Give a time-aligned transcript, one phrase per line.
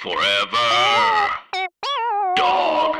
[0.00, 0.56] Forever.
[2.34, 2.96] Dog.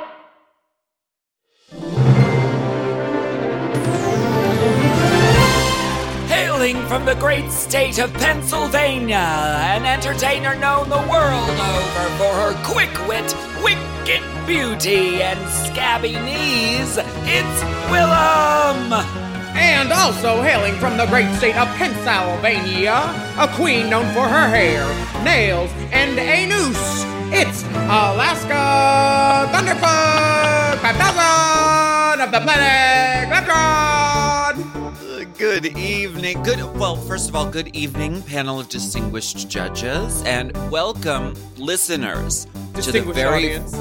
[6.29, 12.55] Hailing from the great state of Pennsylvania, an entertainer known the world over for her
[12.65, 19.30] quick wit, wicked beauty, and scabby knees, it's Willam!
[19.61, 22.97] And also hailing from the great state of Pennsylvania,
[23.39, 24.83] a queen known for her hair,
[25.23, 27.05] nails, and a noose.
[27.33, 35.37] It's Alaska Thunderfuck, 5000 of the planet Glamtron!
[35.39, 36.43] Good evening.
[36.43, 36.59] Good.
[36.79, 42.47] Well, first of all, good evening, panel of distinguished judges, and welcome, listeners,
[42.81, 43.77] to the very audience.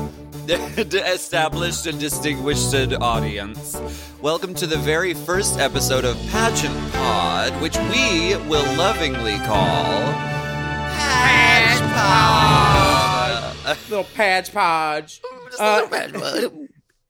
[1.05, 3.79] established and distinguished audience.
[4.19, 10.11] Welcome to the very first episode of Pageant Pod, which we will lovingly call
[10.97, 13.77] Patch Pod.
[13.89, 15.21] Little patch podge.
[15.59, 15.87] Uh,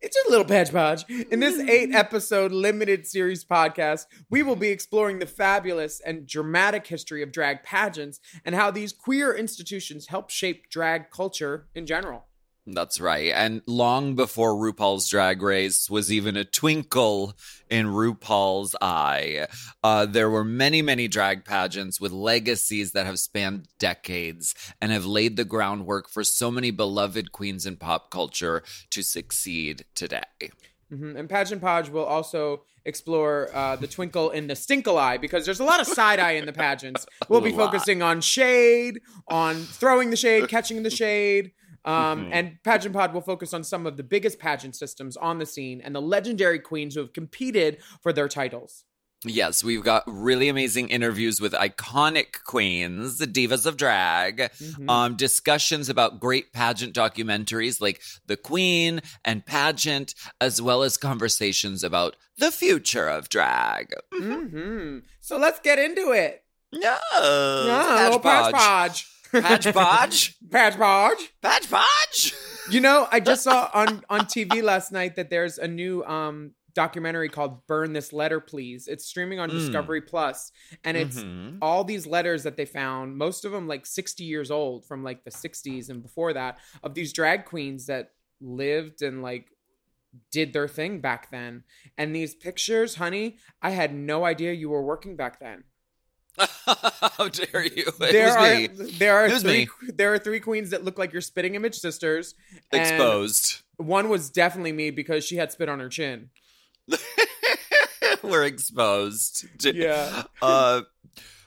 [0.01, 1.03] It's a little patch podge.
[1.29, 6.87] In this eight episode limited series podcast, we will be exploring the fabulous and dramatic
[6.87, 12.28] history of drag pageants and how these queer institutions help shape drag culture in general.
[12.73, 13.31] That's right.
[13.35, 17.33] And long before RuPaul's Drag Race was even a twinkle
[17.69, 19.47] in RuPaul's eye,
[19.83, 25.05] uh, there were many, many drag pageants with legacies that have spanned decades and have
[25.05, 30.23] laid the groundwork for so many beloved queens in pop culture to succeed today.
[30.91, 31.17] Mhm.
[31.17, 35.59] And Pageant Podge will also explore uh, the twinkle in the stinkle eye because there's
[35.59, 37.05] a lot of side eye in the pageants.
[37.29, 41.51] We'll be focusing on shade, on throwing the shade, catching the shade.
[41.85, 42.29] Um, Mhm.
[42.33, 45.81] And Pageant Pod will focus on some of the biggest pageant systems on the scene
[45.81, 48.83] and the legendary queens who have competed for their titles.
[49.25, 54.89] Yes, we've got really amazing interviews with iconic queens, the divas of drag, Mhm.
[54.89, 61.83] um, discussions about great pageant documentaries like The Queen and Pageant, as well as conversations
[61.83, 63.93] about the future of drag.
[64.13, 66.45] hmm So let's get into it.
[66.71, 66.97] No,
[68.03, 69.05] little Patch Podge.
[69.31, 70.35] Patch Podge?
[70.49, 71.33] Patch Podge.
[71.41, 72.33] Patch Podge?
[72.71, 76.51] You know, I just saw on on TV last night that there's a new um
[76.75, 78.87] documentary called Burn This Letter Please.
[78.87, 79.53] It's streaming on Mm.
[79.53, 80.51] Discovery Plus
[80.83, 81.57] and it's Mhm.
[81.61, 85.23] all these letters that they found, most of them like 60 years old from like
[85.23, 89.47] the 60s and before that of these drag queens that lived and like
[90.31, 91.63] did their thing back then.
[91.97, 95.63] And these pictures, honey, I had no idea you were working back then.
[96.65, 97.85] How dare you?
[97.87, 98.67] It there are me.
[98.67, 99.91] there are three me.
[99.93, 102.35] there are three queens that look like your spitting image sisters.
[102.71, 103.61] Exposed.
[103.77, 106.29] One was definitely me because she had spit on her chin.
[108.23, 109.45] We're exposed.
[109.63, 110.23] Yeah.
[110.41, 110.81] Uh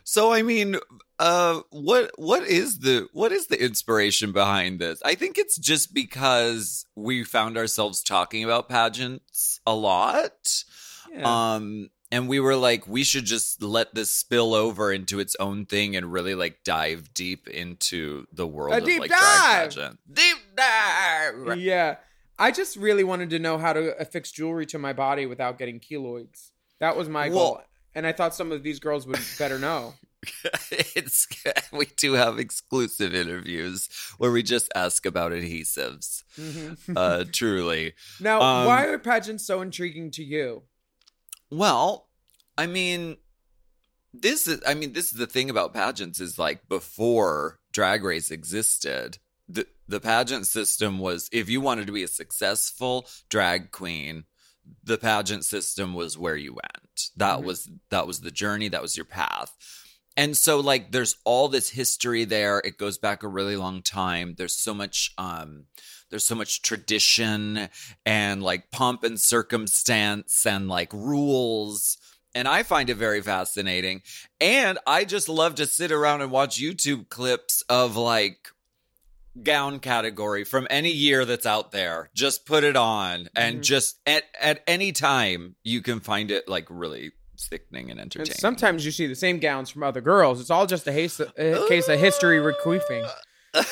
[0.04, 0.76] so I mean,
[1.18, 5.00] uh what what is the what is the inspiration behind this?
[5.04, 10.64] I think it's just because we found ourselves talking about pageants a lot.
[11.14, 11.22] Yeah.
[11.54, 15.66] Um and we were like we should just let this spill over into its own
[15.66, 19.18] thing and really like dive deep into the world A of deep like dive!
[19.20, 19.98] drag pageant.
[20.12, 21.58] Deep dive.
[21.58, 21.96] yeah.
[22.38, 25.80] I just really wanted to know how to affix jewelry to my body without getting
[25.80, 26.50] keloids.
[26.80, 27.60] That was my goal.
[27.94, 29.94] And I thought some of these girls would better know.
[30.70, 31.26] it's
[31.72, 36.22] we do have exclusive interviews where we just ask about adhesives.
[36.38, 36.78] Mhm.
[36.96, 37.94] Uh truly.
[38.20, 40.62] now, um, why are pageants so intriguing to you?
[41.52, 42.08] Well,
[42.56, 43.18] I mean
[44.14, 48.30] this is I mean this is the thing about pageants is like before drag race
[48.30, 49.18] existed
[49.48, 54.24] the the pageant system was if you wanted to be a successful drag queen
[54.84, 57.10] the pageant system was where you went.
[57.16, 57.44] That Mhm.
[57.44, 59.54] was that was the journey that was your path.
[60.16, 62.60] And so like there's all this history there.
[62.64, 64.36] It goes back a really long time.
[64.38, 65.66] There's so much um
[66.12, 67.68] there's so much tradition
[68.06, 71.96] and like pomp and circumstance and like rules
[72.34, 74.00] and I find it very fascinating.
[74.40, 78.48] And I just love to sit around and watch YouTube clips of like
[79.42, 82.10] gown category from any year that's out there.
[82.14, 83.62] Just put it on and Mhm.
[83.62, 88.38] just at, at any time you can find it like really sickening and And entertaining.
[88.38, 90.40] sometimes you see the same gowns from other girls.
[90.40, 93.10] It's all just a, haste, a case of history requeefing.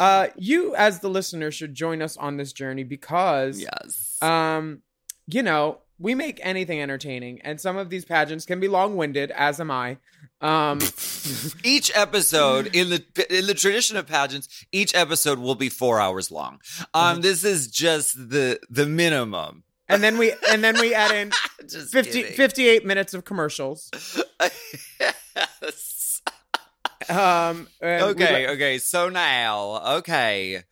[0.00, 4.16] Uh, you, as the listener, should join us on this journey because yes.
[4.22, 4.80] um
[5.26, 9.60] you know we make anything entertaining and some of these pageants can be long-winded as
[9.60, 9.98] am i
[10.40, 10.78] um
[11.64, 16.30] each episode in the in the tradition of pageants, each episode will be four hours
[16.30, 16.60] long.
[16.94, 19.64] Um, this is just the the minimum.
[19.88, 21.30] and then we and then we add in
[21.68, 23.90] Just 50, 58 minutes of commercials
[25.00, 25.89] Yes.
[27.10, 28.78] Um, Okay, li- okay.
[28.78, 30.62] So now, okay.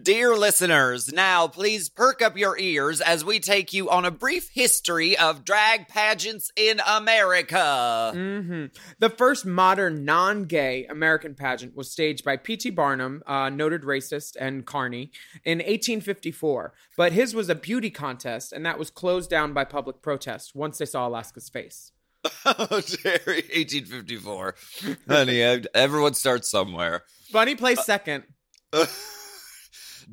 [0.00, 4.48] Dear listeners, now please perk up your ears as we take you on a brief
[4.54, 8.12] history of drag pageants in America.
[8.14, 8.70] Mhm.
[9.00, 12.70] The first modern non-gay American pageant was staged by P.T.
[12.70, 15.10] Barnum, uh, noted racist and carny,
[15.44, 16.72] in 1854.
[16.96, 20.78] But his was a beauty contest, and that was closed down by public protest once
[20.78, 21.90] they saw Alaska's face.
[22.44, 24.54] Oh, Jerry, 1854.
[25.08, 27.04] Honey, I- everyone starts somewhere.
[27.32, 28.24] Bunny placed uh, second.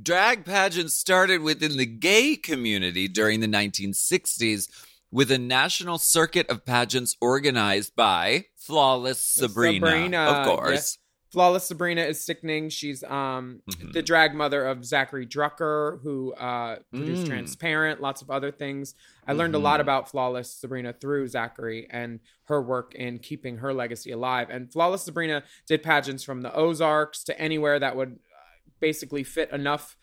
[0.01, 4.67] Drag pageants started within the gay community during the 1960s
[5.11, 10.97] with a national circuit of pageants organized by Flawless Sabrina, Sabrina, of course.
[11.33, 12.69] Flawless Sabrina is sickening.
[12.69, 13.91] She's um Mhm.
[13.93, 17.27] the drag mother of Zackary Drucker, who uh, produced Mm.
[17.27, 18.93] Transparent, lots of other things.
[19.27, 19.81] I learned a lot Mhm.
[19.81, 24.49] about Flawless Sabrina through Zachary and her work in keeping her legacy alive.
[24.51, 29.49] And Flawless Sabrina did pageants from the Ozarks to anywhere that would uh, basically fit
[29.51, 29.97] enough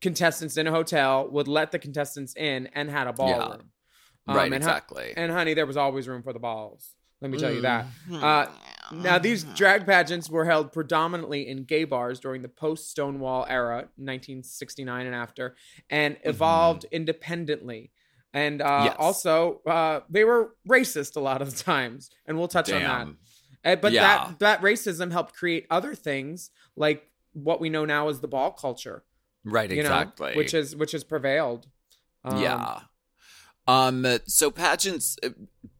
[0.00, 3.70] contestants in a hotel, would let the contestants in, and had a ballroom.
[4.26, 5.12] Um, right, and, hu- exactly.
[5.16, 6.94] and honey, there was always room for the balls.
[7.20, 7.86] Let me tell you that.
[8.08, 8.22] Mhm.
[8.22, 8.50] Uh,
[8.90, 13.88] now, these drag pageants were held predominantly in gay bars during the post Stonewall era,
[13.96, 15.54] 1969 and after,
[15.90, 17.90] and evolved independently.
[18.34, 18.84] And uh, Mm-hmm.
[18.86, 18.96] Yes.
[18.98, 23.08] also, uh, they were racist a lot of the times, and we'll touch on that.
[23.64, 24.02] Uh, but Yeah.
[24.02, 28.50] that that racism helped create other things like what we know now as the ball
[28.52, 29.04] culture,
[29.44, 30.30] Right, exactly.
[30.32, 31.66] know, which is which has prevailed.
[32.24, 32.80] Um, yeah.
[33.72, 35.30] Um so pageants uh,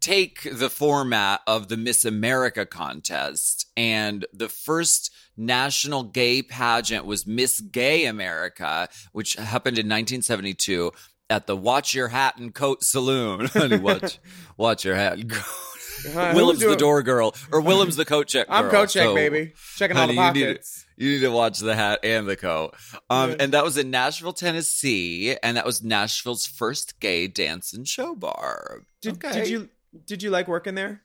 [0.01, 7.27] take the format of the Miss America contest and the first national gay pageant was
[7.27, 10.93] Miss Gay America which happened in 1972
[11.29, 13.47] at the Watch Your Hat and Coat Saloon.
[13.53, 14.19] Honey, watch
[14.57, 15.72] watch your hat and coat.
[16.07, 18.57] Uh, who's Willam's the door girl or Willam's the coat check girl.
[18.57, 20.87] I'm coat check, So, baby, checking all the honey, you need pockets.
[20.97, 22.75] You need to watch the hat and the coat.
[23.11, 23.37] Um, Yeah.
[23.41, 28.15] and that was in Nashville, Tennessee, and that was Nashville's first gay dance and show
[28.15, 28.83] bar.
[29.01, 29.33] Did, Okay.
[29.33, 29.69] did you
[30.07, 31.03] did you like working there?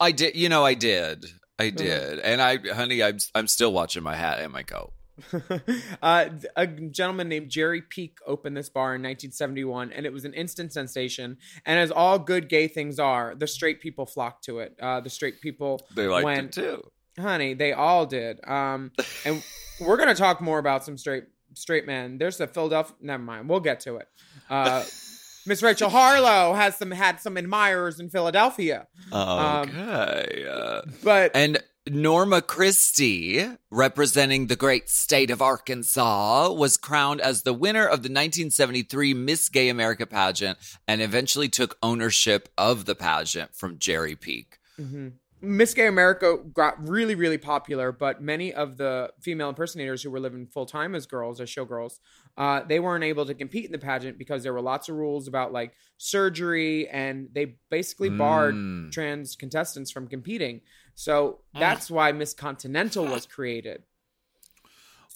[0.00, 0.36] I did.
[0.36, 1.26] You know, I did.
[1.58, 1.76] I Uh-huh.
[1.76, 2.18] did.
[2.20, 4.92] And I, honey, I'm I'm still watching my hat and my coat.
[6.02, 10.34] uh, a gentleman named Jerry Peek opened this bar in 1971, and it was an
[10.34, 11.38] instant sensation.
[11.66, 14.76] And as all good gay things are, the straight people flocked to it.
[14.80, 16.82] Uh, the straight people They liked went, it too.
[17.20, 18.40] honey, they all did.
[18.46, 18.92] Um,
[19.24, 19.42] and
[19.80, 21.24] we're gonna talk more about some straight
[21.54, 22.18] straight men.
[22.18, 22.96] There's a Philadelphia.
[23.00, 24.08] Never mind, we'll get to it.
[24.50, 24.84] Uh,
[25.46, 30.46] Miss Rachel Harlow has some had some admirers in Philadelphia, Um, Okay.
[30.50, 31.62] uh, but and
[31.94, 38.08] Norma Kristie, representing the great state of Arkansas, was crowned as the winner of the
[38.08, 40.56] 1973 Miss Gay America pageant
[40.88, 44.58] and eventually took ownership of the pageant from Jerry Peek.
[44.80, 45.12] Mhm.
[45.42, 50.20] Miss Gay America got really, really popular, but many of the female impersonators who were
[50.20, 51.98] living full time as girls, as showgirls,
[52.38, 55.28] uh, they weren't able to compete in the pageant because there were lots of rules
[55.28, 58.90] about like surgery, and they basically barred Mm.
[58.90, 60.62] trans contestants from competing.
[60.94, 63.82] So that's why Miss Continental was created.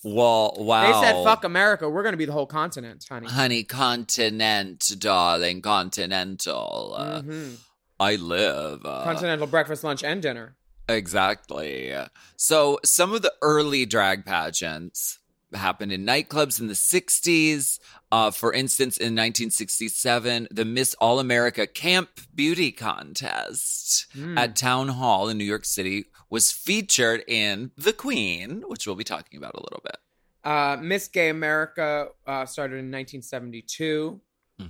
[0.04, 1.00] Well, wow.
[1.00, 5.60] They said, "Fuck America, we're going to be the whole continent, honey." Honey, continent, darling,
[5.60, 6.94] continental.
[6.96, 7.56] Uh, Mhm.
[8.00, 8.86] I live.
[8.86, 10.54] Uh, Continental breakfast, lunch, and dinner.
[10.88, 11.92] Exactly.
[12.36, 15.18] So some of the early drag pageants
[15.54, 17.78] happened in nightclubs in the 60s.
[18.12, 24.38] Uh, for instance, in 1967, the Miss All America Camp Beauty Contest Mm.
[24.38, 29.04] at Town Hall in New York City was featured in The Queen, which we'll be
[29.04, 29.96] talking about a little bit.
[30.44, 34.20] Uh, Miss Gay America uh, started in 1972.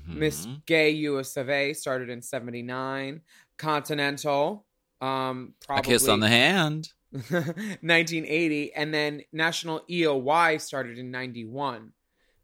[0.07, 0.67] Miss Mhm.
[0.67, 3.23] Gay US of A started in 79.
[3.57, 4.67] Continental,
[5.01, 6.93] um, A kiss on the hand.
[7.13, 8.75] 1980.
[8.75, 11.93] And then National EOY started in 91.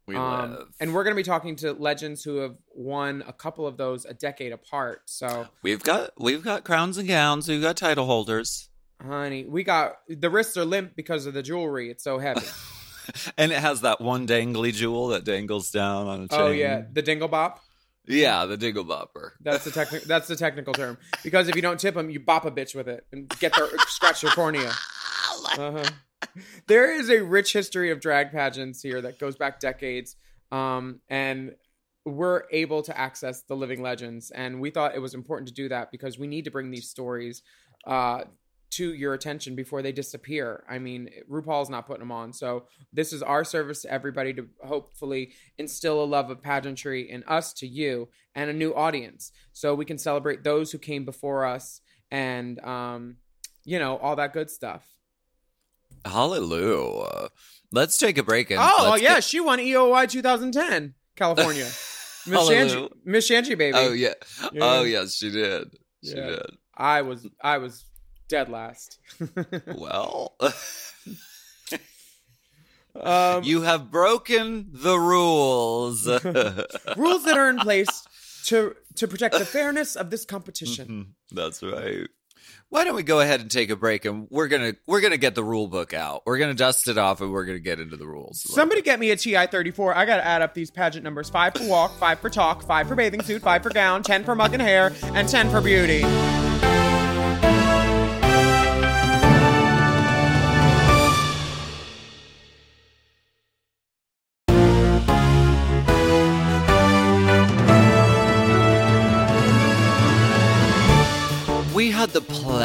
[0.07, 0.67] We Um, live.
[0.79, 4.05] and we're going to be talking to legends who have won a couple of those
[4.05, 5.01] a decade apart.
[5.05, 7.49] So, we've got we've got crowns and gowns.
[7.49, 8.69] We've got title holders.
[9.01, 11.89] honey, we got the wrists are limp because of the jewelry.
[11.89, 12.45] It's so heavy.
[13.37, 16.39] And it has that one dangly jewel that dangles down on a chain.
[16.41, 16.85] oh, yeah.
[16.91, 17.59] The dingle bop.
[18.07, 19.31] Yeah, the Dingle Bopper.
[19.41, 20.03] That's the technic.
[20.03, 20.97] That's the technical term.
[21.23, 23.67] Because if you don't tip them, you bop a bitch with it and get their
[23.87, 24.71] scratch their cornea.
[25.57, 25.85] Uh-huh.
[26.67, 30.15] There is a rich history of drag pageants here that goes back decades,
[30.51, 31.55] um, and
[32.03, 34.31] we're able to access the living legends.
[34.31, 36.89] And we thought it was important to do that because we need to bring these
[36.89, 37.43] stories
[37.85, 38.23] uh,
[38.77, 40.63] to your attention before they disappear.
[40.69, 44.47] I mean, RuPaul's not putting them on, so this is our service to everybody to
[44.63, 49.75] hopefully instill a love of pageantry in us to you and a new audience, so
[49.75, 53.17] we can celebrate those who came before us and um,
[53.63, 54.85] you know, all that good stuff.
[56.03, 57.29] Hallelujah.
[57.71, 58.51] Let's take a break.
[58.51, 61.65] And Oh, yeah, get- she won EOY 2010, California.
[62.27, 62.49] Miss.
[62.49, 63.77] Shanji, Miss Shanji, baby.
[63.77, 64.13] Oh yeah.
[64.51, 64.61] Yeah.
[64.63, 65.69] Oh yes, she did.
[66.03, 66.27] She Yeah.
[66.27, 66.45] did.
[66.75, 67.85] I was, I was
[68.27, 68.99] dead last.
[69.67, 70.35] Well,
[72.99, 76.07] um, you have broken the rules.
[76.97, 78.05] rules that are in place
[78.45, 80.87] to to protect the fairness of this competition.
[80.87, 81.35] Mhm.
[81.35, 82.07] That's right.
[82.69, 85.35] Why don't we go ahead and take a break and we're gonna we're gonna get
[85.35, 86.23] the rule book out.
[86.25, 88.41] We're gonna dust it off and we're gonna get into the rules.
[88.53, 89.95] Somebody get me a TI 34.
[89.95, 92.87] I got to add up these pageant numbers 5 for walk, 5 for talk, 5
[92.87, 96.03] for bathing suit, 5 for gown, 10 for mug and hair, and 10 for beauty.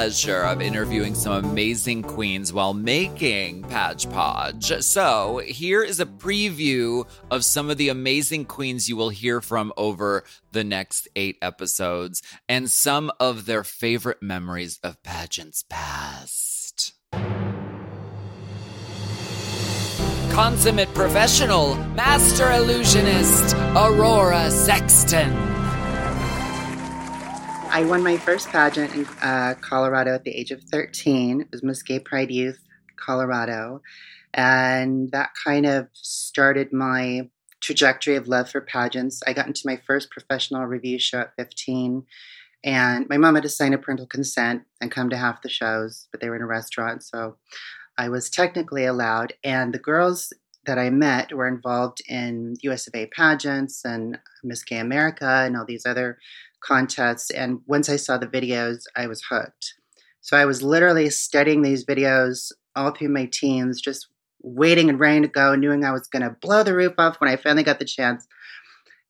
[0.01, 4.73] Pleasure of interviewing some amazing queens while making Padge Podge.
[4.83, 9.75] So, here is a preview of some of the amazing queens you will hear from
[9.77, 16.95] over the next eight episodes and some of their favorite memories of pageants past.
[20.33, 25.60] Consummate professional, master illusionist, Aurora Sexton.
[27.73, 31.43] I won my first pageant in uh, Colorado at the age of 13.
[31.43, 32.59] It was Miss Gay Pride Youth
[32.97, 33.81] Colorado.
[34.35, 39.23] And that kind of started my trajectory of love for pageants.
[39.25, 42.05] I got into my first professional review show at 15.
[42.65, 46.09] And my mom had to sign a parental consent and come to half the shows,
[46.11, 47.05] but they were in a restaurant.
[47.05, 47.37] So
[47.97, 49.35] I was technically allowed.
[49.45, 50.33] And the girls
[50.67, 55.57] that I met were involved in US of A pageants and Miss Gay America and
[55.57, 56.19] all these other
[56.63, 57.31] contests.
[57.31, 59.75] And once I saw the videos, I was hooked.
[60.21, 64.09] So I was literally studying these videos all through my teens, just
[64.43, 67.31] waiting and ready to go, knowing I was going to blow the roof off when
[67.31, 68.27] I finally got the chance.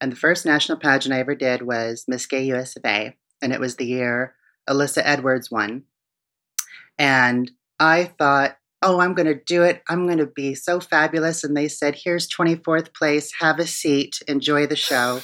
[0.00, 3.16] And the first national pageant I ever did was Miss Gay US of A.
[3.42, 4.34] And it was the year
[4.68, 5.84] Alyssa Edwards won.
[6.98, 9.82] And I thought, oh, I'm going to do it.
[9.88, 11.44] I'm going to be so fabulous.
[11.44, 13.32] And they said, here's 24th place.
[13.40, 14.20] Have a seat.
[14.26, 15.20] Enjoy the show.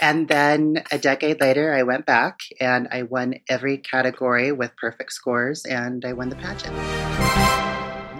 [0.00, 5.12] And then a decade later, I went back and I won every category with perfect
[5.12, 6.74] scores, and I won the pageant.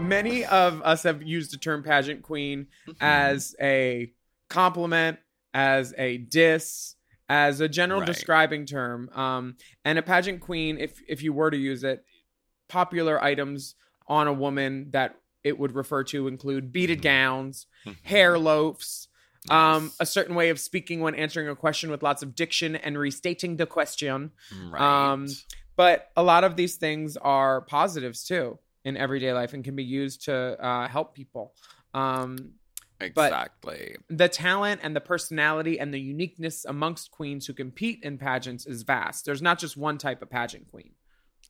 [0.01, 2.69] Many of us have used the term pageant queen
[3.01, 4.13] as a
[4.49, 5.19] compliment,
[5.53, 6.95] as a diss,
[7.29, 8.07] as a general Right.
[8.07, 9.11] describing term.
[9.13, 12.05] Um, and a pageant queen, if if you were to use it,
[12.69, 13.75] popular items
[14.07, 17.67] on a woman that it would refer to include beaded gowns,
[18.03, 19.09] hair loafs,
[19.51, 22.99] um, a certain way of speaking when answering a question with lots of diction and
[22.99, 24.33] restating the question.
[24.71, 25.13] Right.
[25.13, 25.29] Um,
[25.77, 29.85] But a lot of these things are positives too in everyday life and can be
[29.85, 31.55] used to uh, help people.
[31.93, 32.53] Um,
[33.01, 33.97] exactly.
[34.09, 38.83] the talent and the personality and the uniqueness amongst queens who compete in pageants is
[38.83, 39.27] vast.
[39.27, 40.93] There's not just one type of pageant queen.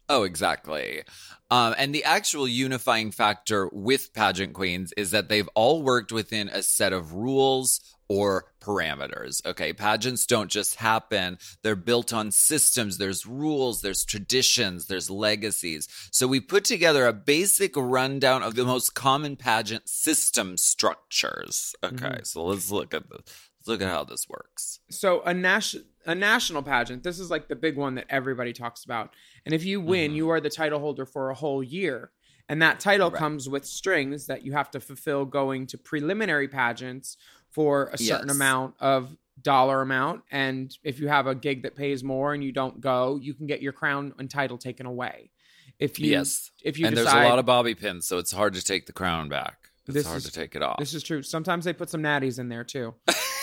[0.08, 1.02] Oh, exactly.
[1.50, 6.48] Um, and the actual unifying factor with pageant queens is that they've all worked within
[6.48, 9.44] a set of rules or parameters.
[9.44, 9.72] Okay.
[9.72, 11.38] Pageants don't just happen.
[11.62, 12.98] They're built on systems.
[12.98, 15.88] There's rules, there's traditions, there's legacies.
[16.12, 21.74] So we put together a basic rundown of the most common pageant system structures.
[21.82, 22.06] Okay.
[22.06, 22.26] Mhm.
[22.26, 23.22] So let's look at this.
[23.66, 24.80] Look at how this works.
[24.90, 28.84] So a national a national pageant, this is like the big one that everybody talks
[28.84, 29.12] about.
[29.44, 30.16] And if you win, Mhm.
[30.16, 32.12] you are the title holder for a whole year.
[32.48, 33.18] And that title Right.
[33.18, 37.16] comes with strings that you have to fulfill going to preliminary pageants
[37.50, 38.36] for a certain Yes.
[38.36, 40.22] amount of dollar amount.
[40.30, 43.46] And if you have a gig that pays more and you don't go, you can
[43.48, 45.32] get your crown and title taken away.
[45.80, 46.52] If you yes.
[46.62, 48.86] if you and decide, there's a lot of bobby pins, so it's hard to take
[48.86, 49.70] the crown back.
[49.88, 50.78] It's hard is- to take it off.
[50.78, 51.22] This is true.
[51.22, 52.94] Sometimes they put some natties in there too.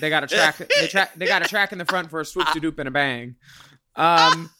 [0.00, 0.58] they got a track.
[0.58, 1.04] They.
[1.16, 3.36] They got a track in the front for a swoop to doop and a bang.
[3.96, 4.50] Um,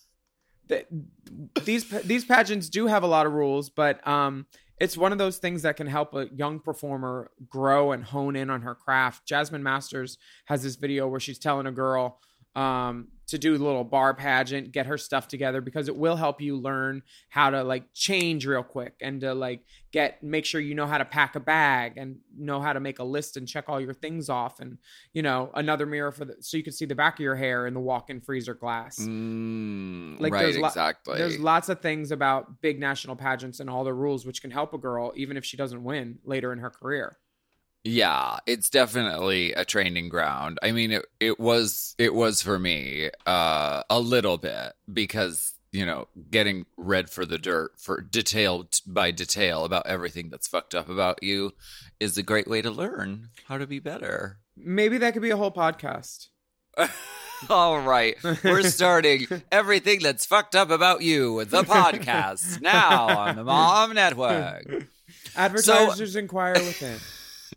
[0.69, 0.87] th-
[1.65, 4.47] these these pageants do have a lot of rules, but um,
[4.81, 8.51] it's one of those things that can help a young performer grow and hone in
[8.51, 9.27] on her craft.
[9.27, 12.21] Jasmine Masters has this video where she's telling a girl
[12.55, 16.41] um, to do a little bar pageant, get her stuff together because it will help
[16.41, 20.75] you learn how to like change real quick and to like get make sure you
[20.75, 23.67] know how to pack a bag and know how to make a list and check
[23.69, 24.79] all your things off and
[25.13, 27.67] you know another mirror for the so you can see the back of your hair
[27.67, 28.99] in the walk-in freezer glass.
[28.99, 31.19] Mm, Like, right, there's lo- exactly.
[31.19, 34.73] There's lots of things about big national pageants and all the rules which can help
[34.73, 37.19] a girl even if she doesn't win later in her career.
[37.85, 40.59] Yeah, it's definitely a training ground.
[40.63, 45.85] I mean, it, it was it was for me uh, a little bit because you
[45.85, 50.89] know, getting read for the dirt for detail by detail about everything that's fucked up
[50.89, 51.53] about you
[52.01, 54.39] is a great way to learn how to be better.
[54.57, 56.29] Maybe that could be a whole podcast.
[57.49, 63.45] All right, we're starting everything that's fucked up about you, the podcast now on the
[63.45, 64.87] Mom Network.
[65.37, 66.99] Advertisers inquire within.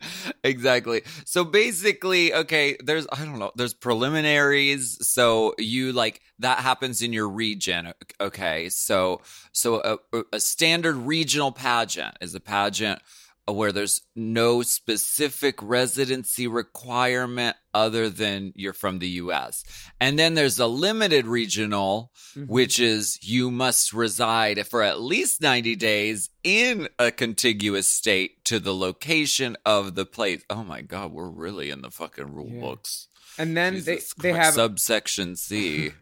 [0.44, 1.02] exactly.
[1.26, 4.98] So basically, okay, there's I don't know, there's preliminaries.
[5.08, 7.94] So you like that happens in your region.
[8.20, 13.02] Okay, so so a, a standard regional pageant is a pageant
[13.48, 19.64] where there's no specific residency requirement other than you're from the US.
[20.00, 22.48] And then there's a limited regional, Mhm.
[22.48, 28.60] which is you must reside for at least 90 days in a contiguous state to
[28.60, 30.42] the location of the place.
[30.50, 32.60] Oh my God, we're really in the fucking rule Yeah.
[32.62, 33.08] books.
[33.38, 34.46] And then Jesus they they Christ.
[34.46, 35.92] have subsection C.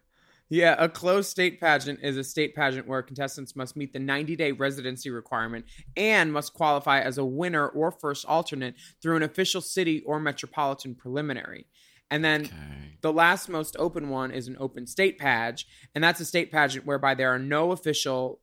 [0.49, 4.35] Yeah, a closed state pageant is a state pageant where contestants must meet the 90
[4.35, 5.65] day residency requirement
[5.95, 10.95] and must qualify as a winner or first alternate through an official city or metropolitan
[10.95, 11.67] preliminary.
[12.09, 12.97] And then Okay.
[13.01, 16.85] the last most open one is an open state page, and that's a state pageant
[16.85, 18.41] whereby there are no official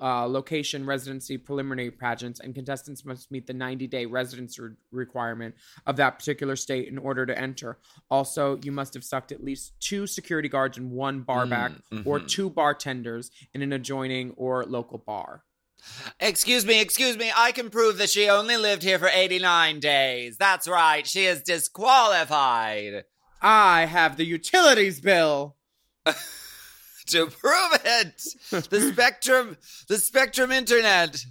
[0.00, 5.54] uh, location residency preliminary pageants, and contestants must meet the 90 day residency re- requirement
[5.86, 7.78] of that particular state in order to enter.
[8.10, 12.20] Also, you must have sucked at least two security guards and one barback Mm, or
[12.20, 12.28] mhm.
[12.28, 15.42] two bartenders in an adjoining or local bar.
[16.20, 17.30] Excuse me, excuse me.
[17.36, 20.36] I can prove that she only lived here for 89 days.
[20.36, 21.06] That's right.
[21.06, 23.04] She is disqualified.
[23.42, 25.56] I have the utilities bill.
[27.06, 28.16] To prove it,
[28.70, 29.56] the Spectrum,
[29.88, 31.24] the Spectrum Internet.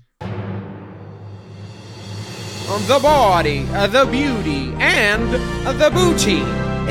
[2.88, 5.32] the body, the beauty, and
[5.80, 6.42] the booty.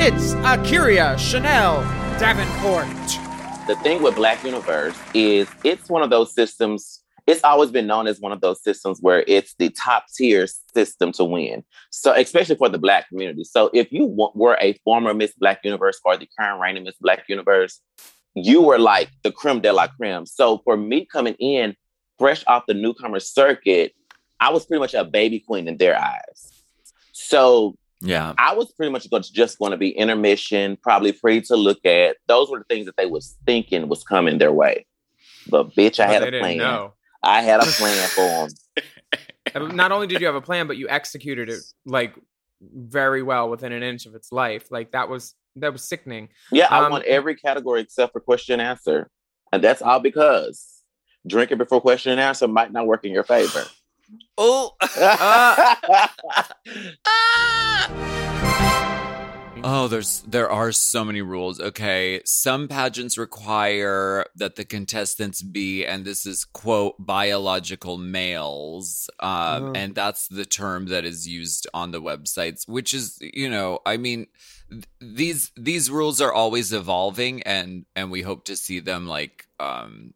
[0.01, 1.81] It's Akira Chanel
[2.19, 2.85] Davenport.
[3.67, 7.01] the thing with Black Universe is it's one of those systems.
[7.25, 11.11] It's always been known as one of those systems where it's the top tier system
[11.13, 11.63] to win.
[11.89, 13.45] So, especially for the Black community.
[13.45, 16.93] So, if you wa- were a former Miss Black Universe or the current reigning Miss
[17.01, 17.81] Black Universe,
[18.35, 20.25] you were like the creme de la creme.
[20.25, 21.75] So, for me coming in
[22.19, 23.93] fresh off the newcomer circuit,
[24.39, 26.63] I was pretty much a baby queen in their eyes.
[27.13, 28.33] So, Yeah.
[28.37, 32.17] I was pretty much go- just going to be intermission, probably free to look at.
[32.27, 34.85] Those were the things that they was thinking was coming their way.
[35.47, 36.57] But bitch, I But had a plan.
[36.57, 36.93] know.
[37.23, 38.47] I had a plan for
[39.53, 39.75] them.
[39.75, 42.13] Not only did you have a plan, but you executed it like
[42.61, 44.69] very well within an inch of its life.
[44.71, 46.29] Like that was that was sickening.
[46.51, 49.09] Yeah, I Um, won every category except for question and answer,
[49.51, 50.81] and that's all because
[51.27, 53.63] drinking before question and answer might not work in your favor.
[54.37, 54.75] Oh.
[59.67, 61.59] Oh, there's there are so many rules.
[61.59, 69.63] Okay, some pageants require that the contestants be, and this is quote biological males, um,
[69.63, 69.71] Oh.
[69.73, 72.67] and that's the term that is used on the websites.
[72.67, 74.27] Which is, you know, I mean,
[74.69, 79.47] th- these these rules are always evolving, and and we hope to see them like
[79.59, 80.13] um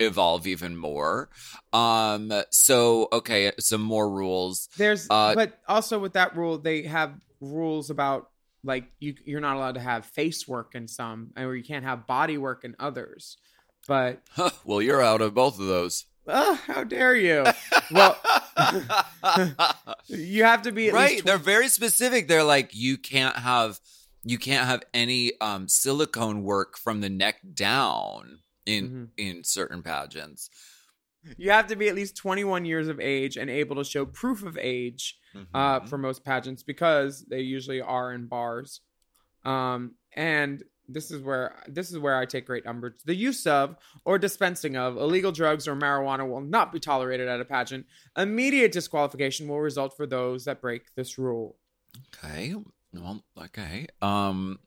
[0.00, 1.28] evolve even more.
[1.72, 4.68] Um, so okay, some more rules.
[4.76, 8.30] There's Uh, but also with that rule, they have rules about
[8.64, 12.06] like you you're not allowed to have face work in some, or you can't have
[12.06, 13.36] body work in others.
[13.88, 14.22] But
[14.64, 16.04] well, you're out of both of those.
[16.28, 17.44] how dare you?
[17.90, 18.16] Well,
[20.08, 23.80] you have to be at right least they're very specific they're like you can't have
[24.24, 29.08] you can't have any um silicone work from the neck down in Mhm.
[29.16, 30.50] in certain pageants
[31.36, 34.42] You have to be at least 21 years of age and able to show proof
[34.42, 35.18] of age
[35.54, 35.88] uh, Mhm.
[35.88, 38.80] for most pageants because they usually are in bars.
[39.44, 42.94] Um, and this is where this is where I take great umbrage.
[43.04, 47.40] The use of or dispensing of illegal drugs or marijuana will not be tolerated at
[47.40, 47.86] a pageant.
[48.16, 51.56] Immediate disqualification will result for those that break this rule.
[52.14, 52.54] okay
[52.92, 54.58] well okay um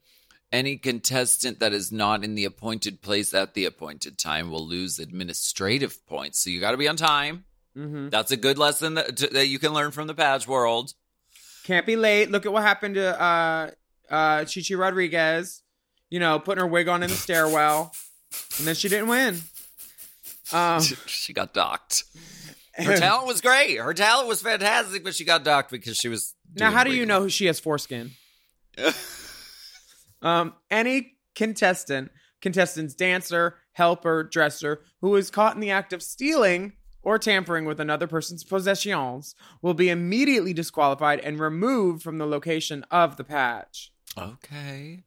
[0.53, 4.99] any contestant that is not in the appointed place at the appointed time will lose
[4.99, 7.43] administrative points so you got to be on time
[7.75, 10.93] hmm that's a good lesson that, that you can learn from the patch world
[11.63, 12.29] Can't be late.
[12.29, 13.71] Look at what happened to uh,
[14.09, 15.63] uh, Chichi Rodriguez.
[16.09, 17.91] You know, putting her wig on in the stairwell,
[18.59, 19.41] and then she didn't win.
[20.51, 22.03] Um, she got docked
[22.75, 26.33] her talent was great her talent was fantastic but she got docked because she was
[26.55, 28.11] Now, how do you know she has foreskin?
[30.23, 36.73] Um, any contestant, contestant's dancer, helper, dresser who is caught in the act of stealing
[37.03, 42.83] or tampering with another person's possessions will be immediately disqualified and removed from the location
[42.89, 43.92] of the patch.
[44.17, 45.03] Okay.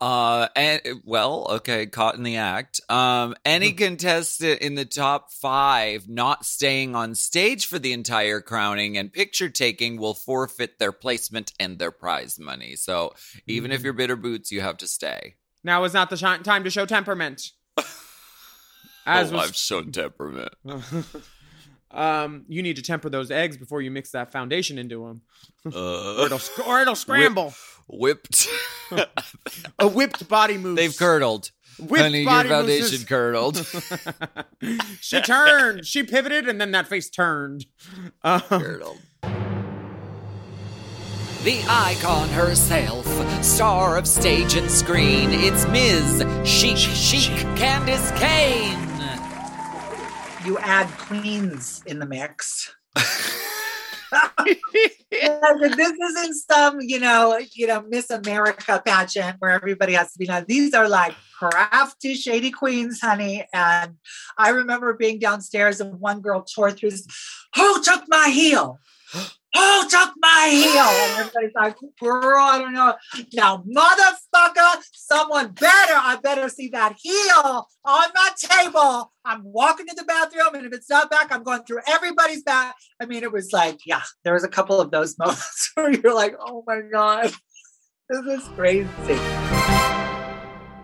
[0.00, 2.80] Uh and well, okay, caught in the act.
[2.88, 8.96] Um any contestant in the top 5 not staying on stage for the entire crowning
[8.98, 12.74] and picture taking will forfeit their placement and their prize money.
[12.76, 13.14] So,
[13.46, 13.84] even if Mhm.
[13.84, 15.34] you're bitter boots, you have to stay.
[15.62, 17.52] Now is not the shi- time to show temperament.
[19.06, 20.52] As oh, was I've shown temperament.
[21.90, 25.22] um, you need to temper those eggs before you mix that foundation into them,
[25.64, 27.54] or Uh, it'll, or it'll scramble.
[27.92, 28.48] Whipped.
[29.78, 30.76] A whipped body moose.
[30.76, 31.50] They've curdled.
[31.78, 33.04] Whipped Honey, your foundation mooses.
[33.04, 33.66] curdled.
[35.00, 35.86] she turned.
[35.86, 37.66] She pivoted, and then that face turned.
[38.22, 38.98] Um, Curdled.
[41.42, 43.06] The icon herself,
[43.42, 46.22] star of stage and screen, it's Ms.
[46.44, 48.78] Chic Chic Candice Kane.
[50.44, 52.74] You add queens in the mix.
[54.10, 60.26] This isn't some, you know, you know, Miss America pageant where everybody has to be
[60.26, 60.44] nice.
[60.46, 63.46] These are like crafty, shady queens, honey.
[63.52, 63.96] And
[64.38, 67.06] I remember being downstairs and one girl tore through this.
[67.56, 68.78] Who took my heel?
[69.54, 70.82] Who took my heel?
[70.82, 72.94] And everybody's like, girl, I don't know.
[73.32, 79.12] Now, motherfucker, someone better, I better see that heel on my table.
[79.24, 82.76] I'm walking to the bathroom, and if it's not back, I'm going through everybody's back.
[83.00, 86.14] I mean, it was like, yeah, there was a couple of those moments where you're
[86.14, 87.32] like, oh my God,
[88.08, 88.86] this is crazy.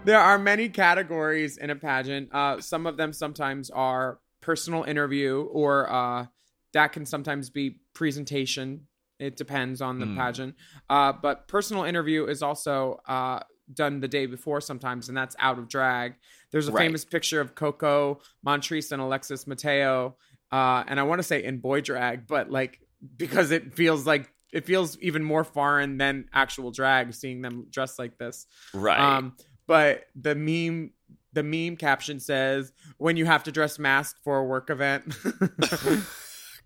[0.04, 2.30] There are many categories in a pageant.
[2.32, 6.26] Uh, some of them sometimes are personal interview, or uh,
[6.72, 8.86] that can sometimes be presentation.
[9.18, 10.16] It depends on the Mm.
[10.16, 10.54] pageant.
[10.90, 13.40] Uh, but personal interview is also uh,
[13.72, 16.14] done the day before sometimes, and that's out of drag.
[16.52, 16.82] There's a Right.
[16.84, 20.16] famous picture of Coco Montrese and Alexis Mateo,
[20.52, 22.80] uh, and I want to say in boy drag, but like
[23.16, 27.98] because it feels like it feels even more foreign than actual drag seeing them dressed
[27.98, 28.46] like this.
[28.74, 28.98] Right.
[29.00, 29.34] Um,
[29.66, 30.92] but the meme
[31.32, 35.04] the meme caption says when you have to dress mask for a work event.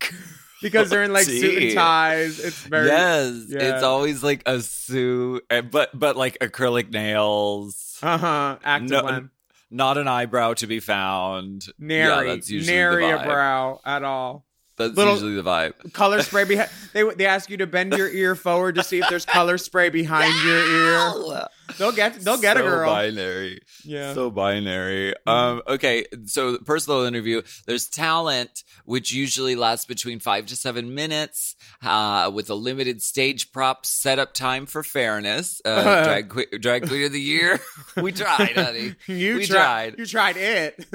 [0.62, 2.38] because they're in like suit and ties.
[2.38, 3.74] It's very yes, yeah.
[3.74, 8.58] it's always like a suit, but but like acrylic nails, uh-huh.
[8.62, 9.30] Active No, one.
[9.70, 11.66] not an eyebrow to be found.
[11.78, 14.44] Nary, yeah, nary a brow at all.
[14.80, 15.92] That's Little- usually the vibe.
[15.92, 16.70] Color spray behind.
[16.92, 19.88] They they ask you to bend your ear forward to see if there's color spray
[19.90, 20.58] behind your
[21.36, 21.46] ear.
[21.78, 22.88] They'll get they'll get a girl.
[22.88, 22.94] So.
[22.94, 23.60] Binary.
[23.84, 24.14] Yeah.
[24.14, 25.14] So binary.
[25.26, 27.42] Um, okay, so the personal interview.
[27.66, 33.52] There's talent, which usually lasts between five to seven minutes, uh, with a limited stage
[33.52, 35.60] prop setup time for fairness.
[35.64, 37.60] Uh, drag, que- drag queen of the year.
[37.96, 38.96] we tried, honey.
[39.06, 39.90] you we tried.
[39.94, 39.98] tried.
[40.00, 40.86] You tried it.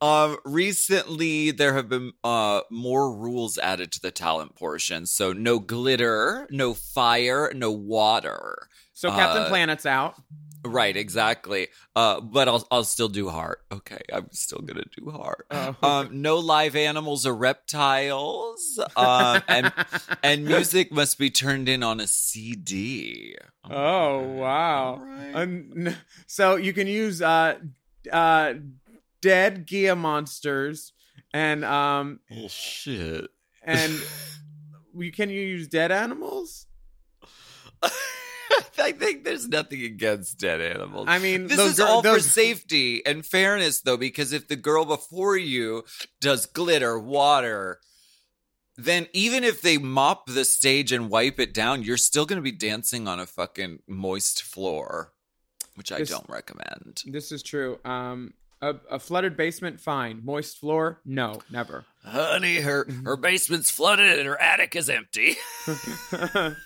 [0.00, 5.06] Um, recently there have been uh more rules added to the talent portion.
[5.06, 8.68] So no glitter, no fire, no water.
[8.92, 10.14] so Captain Uh, Planet's out.
[10.64, 11.68] Right, exactly.
[11.94, 13.60] Uh, but I'll I'll still do heart.
[13.72, 15.46] Okay, I'm still gonna do heart.
[15.52, 15.76] Oh.
[15.82, 18.80] Um, no live animals or reptiles.
[18.96, 19.72] Um, and
[20.22, 23.36] and music must be turned in on a CD.
[23.70, 24.98] Oh wow!
[25.00, 25.34] Alright.
[25.34, 27.58] Un- so you can use uh
[28.12, 28.54] uh
[29.20, 30.92] dead Gila monsters
[31.32, 33.26] and um Oh shit.
[33.62, 33.92] and
[34.96, 36.66] you can you use dead animals?
[38.80, 41.06] I think there's nothing against dead animals.
[41.08, 44.84] I mean, This those is all for safety and fairness, though, because if the girl
[44.84, 45.84] before you
[46.20, 47.80] does glitter, water,
[48.76, 52.42] then even if they mop the stage and wipe it down, you're still going to
[52.42, 55.12] be dancing on a fucking moist floor,
[55.74, 57.02] which I This- don't recommend.
[57.04, 57.78] This is true.
[57.84, 60.20] Um, a, a flooded basement, fine.
[60.24, 61.84] Moist floor, no, never.
[62.04, 65.36] Honey, her her basement's flooded and her attic is empty.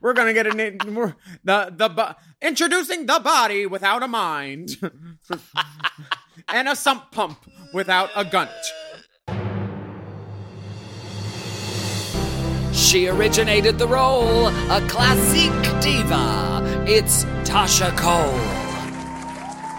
[0.00, 0.78] We're gonna get a name.
[1.44, 4.76] The the bo- introducing the body without a mind,
[6.48, 7.38] and a sump pump
[7.74, 8.50] without a gunt.
[12.74, 16.84] She originated the role, a classic diva.
[16.86, 18.67] It's Tasha Kohl.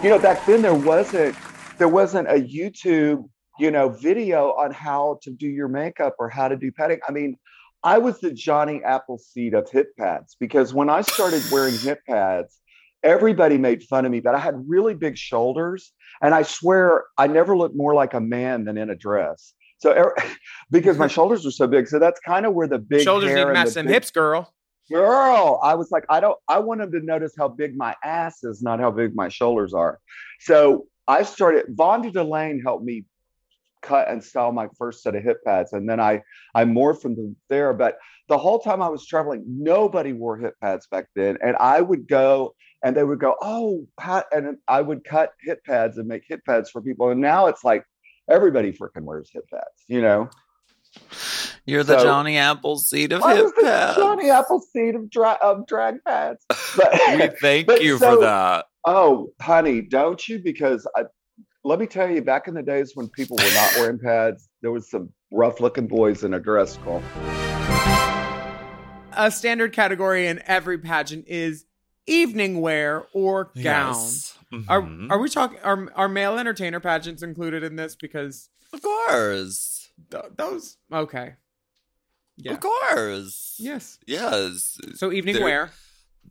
[0.02, 1.36] You know back then there wasn't
[1.78, 6.48] there wasn't a youtube you know video on how to do your makeup or how
[6.48, 6.98] to do padding.
[7.06, 7.36] I mean
[7.82, 12.58] i was the johnny appleseed of hip pads because when i started wearing hip pads
[13.02, 17.26] everybody made fun of me but i had really big shoulders and i swear i
[17.26, 19.52] never looked more like a man than in a dress.
[19.78, 20.16] So er-
[20.70, 21.88] because my shoulders were so big.
[21.88, 23.94] So that's kind of where the big Shoulders need to and match the them big-
[23.94, 24.52] hips, girl.
[24.90, 28.42] Girl i was like i don't i want them to notice how big my ass
[28.44, 29.98] is not how big my shoulders are
[30.40, 33.04] so i started vonda delane helped me
[33.82, 36.22] cut and style my first set of hip pads, and then I
[36.54, 37.72] I morphed from there.
[37.72, 37.98] But
[38.28, 42.06] the whole time I was traveling, nobody wore hip pads back then, and I would
[42.06, 46.22] go and they would go, oh, how, and I would cut hip pads and make
[46.26, 47.84] hip pads for people, and now it's like
[48.28, 50.30] everybody freaking wears hip pads, you know.
[51.66, 53.96] You're the So- Johnny Appleseed of I hip was the pads.
[53.96, 56.44] Johnny Appleseed of, dra- of drag pads.
[56.76, 58.66] But, we thank but you so- for that.
[58.86, 60.38] Oh, honey, don't you?
[60.38, 61.02] Because I,
[61.64, 64.70] let me tell you, back in the days when people were not wearing pads, there
[64.70, 67.02] was some rough-looking boys in a dress called.
[69.12, 71.66] A standard category in every pageant is
[72.06, 73.94] evening wear or gown.
[73.94, 74.38] Yes.
[74.68, 75.10] Are Mhm.
[75.10, 75.58] are we talking?
[75.62, 77.94] Are are male entertainer pageants included in this?
[77.94, 79.90] Because of course.
[80.10, 81.34] th- those okay.
[82.42, 82.52] Yeah.
[82.52, 83.56] Of course.
[83.58, 83.98] Yes.
[84.06, 84.78] Yes.
[84.94, 85.70] So evening There- wear.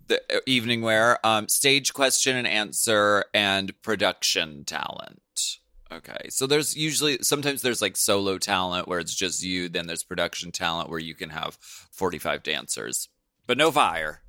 [0.07, 5.19] the uh, evening wear, um, stage question and answer, and production talent.
[5.91, 9.69] Okay, so there's usually sometimes there's like solo talent where it's just you.
[9.69, 13.09] Then there's production talent where you can have 45 dancers,
[13.47, 14.21] but no fire.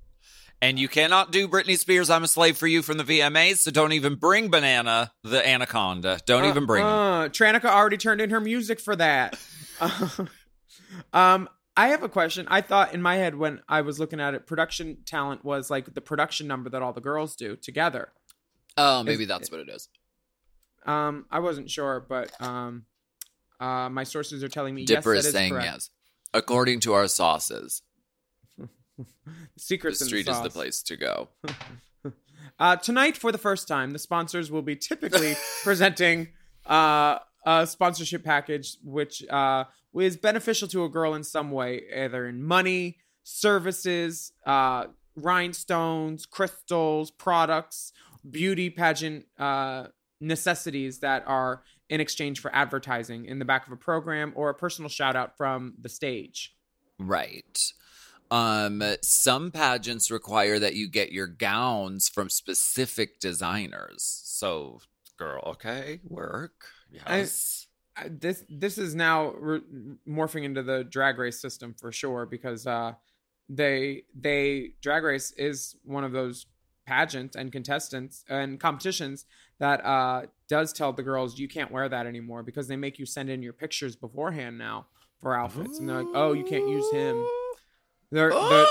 [0.62, 3.70] And you cannot do Britney Spears "I'm a Slave for You" from the VMAs, so
[3.70, 6.20] don't even bring Banana the Anaconda.
[6.26, 9.38] Don't even bring Uh, Tranica already turned in her music for that.
[11.12, 12.46] um, I have a question.
[12.50, 15.94] I thought in my head when I was looking at it, production talent was like
[15.94, 18.12] the production number that all the girls do together.
[18.76, 19.88] Oh, maybe Is- that's what it is.
[20.87, 22.87] Um, I wasn't sure, but um,
[23.61, 25.66] uh, my sources are telling me Dipper yes, is that saying correct.
[25.66, 25.90] yes.
[26.33, 27.83] According to our sauces,
[28.59, 29.06] the
[29.59, 31.28] Secrets in street is the place to go.
[32.59, 36.28] Uh, tonight, for the first time, the sponsors will be typically presenting
[36.66, 42.26] uh, a sponsorship package which uh, is beneficial to a girl in some way, either
[42.26, 47.92] in money, services, uh, rhinestones, crystals, products,
[48.29, 49.87] beauty pageant uh,
[50.20, 54.55] necessities that are in exchange for advertising in the back of a program or a
[54.55, 56.55] personal shout out from the stage.
[56.98, 57.72] Right.
[58.31, 64.22] Um, some pageants require that you get your gowns from specific designers.
[64.24, 64.81] So,
[65.18, 66.66] girl, okay, work.
[66.92, 67.66] Yes.
[67.66, 67.69] uh,
[68.08, 69.60] this this is now re-
[70.08, 72.92] morphing into the drag race system for sure because uh
[73.48, 76.46] they they drag race is one of those
[76.86, 79.26] pageants and contestants and competitions
[79.58, 83.06] that uh does tell the girls you can't wear that anymore because they make you
[83.06, 84.86] send in your pictures beforehand now
[85.20, 85.78] for outfits.
[85.78, 87.24] And they're like oh you can't use him.
[88.10, 88.66] They're, they're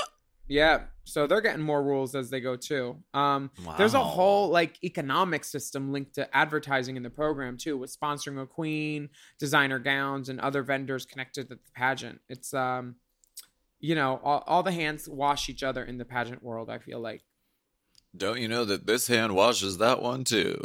[0.50, 4.84] yeah so they're getting more rules as they go too um there's a whole like
[4.84, 9.10] economic system linked to advertising in the program too, with sponsoring a queen,
[9.40, 12.20] designer gowns, and other vendors connected to the pageant.
[12.30, 12.96] It's um,
[13.80, 16.70] you know, all, all the hands wash each other in the pageant world.
[16.70, 17.22] I feel like.
[18.18, 20.60] Don't you know that this hand washes that one too?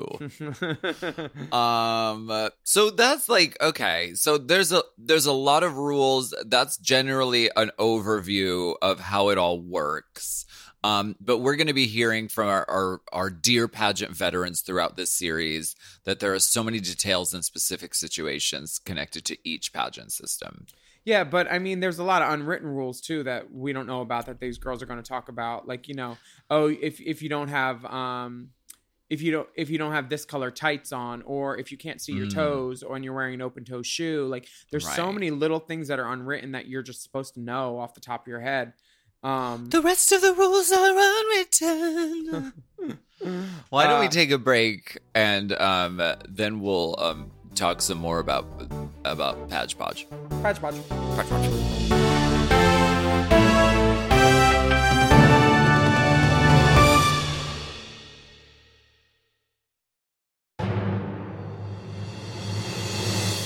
[1.52, 4.12] um so that's like okay.
[4.14, 6.34] So there's a there's a lot of rules.
[6.46, 10.46] That's generally an overview of how it all works.
[10.82, 14.96] Um but we're going to be hearing from our, our our dear pageant veterans throughout
[14.96, 20.12] this series that there are so many details and specific situations connected to each pageant
[20.12, 20.66] system
[21.04, 24.00] Yeah, but I mean, there's a lot of unwritten rules too that we don't know
[24.00, 25.68] about that these girls are going to talk about.
[25.68, 26.16] Like, you know,
[26.50, 28.50] oh, if if you don't have um,
[29.10, 32.00] if you don't if you don't have this color tights on, or if you can't
[32.00, 32.34] see your Mm.
[32.34, 35.88] toes, or when you're wearing an open toe shoe, like there's so many little things
[35.88, 38.72] that are unwritten that you're just supposed to know off the top of your head.
[39.22, 42.52] Um, the rest of the rules are unwritten
[43.70, 48.18] why don't we Uh, take a break and um then we'll um talk some more
[48.18, 48.46] about
[49.04, 50.06] about Patch Podge.
[50.42, 50.76] Patch Podge.
[50.88, 51.48] Patch Podge.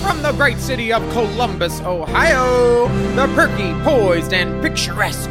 [0.01, 5.29] From the great city of Columbus, Ohio, the perky, poised, and picturesque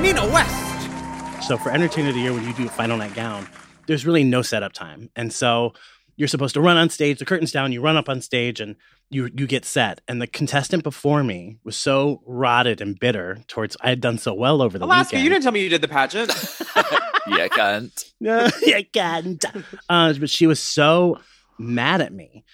[0.00, 1.46] Nina West.
[1.46, 3.48] So for Entertainer of the Year, when you do final night gown,
[3.86, 5.72] there's really no setup time, and so
[6.20, 7.18] you're supposed to run on stage.
[7.18, 8.76] The curtains down, you run up on stage, and
[9.08, 10.02] you you get set.
[10.06, 14.34] And the contestant before me was so rotted and bitter towards I had done so
[14.34, 15.24] well over the Alaska, weekend.
[15.24, 16.28] you didn't tell me you did the pageant.
[17.26, 18.04] yeah, cunt.
[18.20, 19.42] No, you can't.
[19.88, 21.18] Uh, but she was so
[21.58, 22.44] mad at me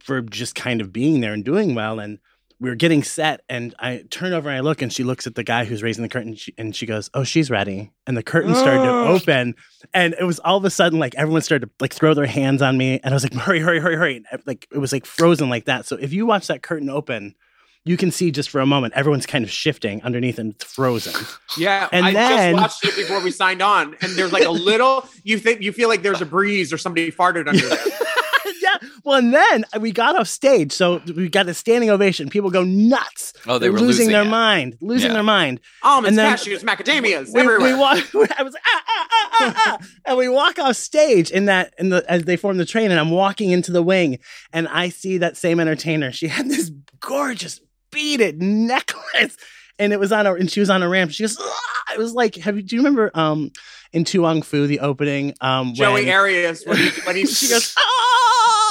[0.00, 2.00] for just kind of being there and doing well.
[2.00, 2.18] And
[2.60, 5.34] we were getting set, and I turn over and I look, and she looks at
[5.34, 8.16] the guy who's raising the curtain, and she, and she goes, "Oh, she's ready." And
[8.16, 9.54] the curtain started to open,
[9.94, 12.60] and it was all of a sudden like everyone started to like throw their hands
[12.62, 15.06] on me, and I was like, "Hurry, hurry, hurry, hurry!" And, like it was like
[15.06, 15.86] frozen like that.
[15.86, 17.34] So if you watch that curtain open.
[17.82, 21.14] You can see just for a moment, everyone's kind of shifting underneath and it's frozen.
[21.56, 24.50] Yeah, And I then- just watched it before we signed on, and there's like a
[24.50, 25.08] little.
[25.24, 27.78] You think you feel like there's a breeze or somebody farted under there.
[28.60, 28.76] yeah.
[29.04, 32.28] Well, and then we got off stage, so we got a standing ovation.
[32.28, 33.32] People go nuts.
[33.46, 34.26] Oh, they They're were losing, losing their it.
[34.28, 35.14] mind, losing Yeah.
[35.14, 35.60] their mind.
[35.82, 37.58] Almonds, And then- cashews, macadamias, We, everywhere.
[37.72, 37.98] we walk.
[38.38, 41.88] I was ah, ah, ah, ah, ah, and we walk off stage in that in
[41.88, 44.18] the as they form the train, and I'm walking into the wing,
[44.52, 46.12] and I see that same entertainer.
[46.12, 46.70] She had this
[47.00, 49.36] gorgeous beaded necklace,
[49.78, 51.10] and it was on a and she was on a ramp.
[51.12, 53.50] She goes, "Ah!" it was like, have you do you remember um
[53.92, 57.74] in Tuong Fu the opening um Joey when- Arias when he, when he she goes,
[57.76, 58.09] ah!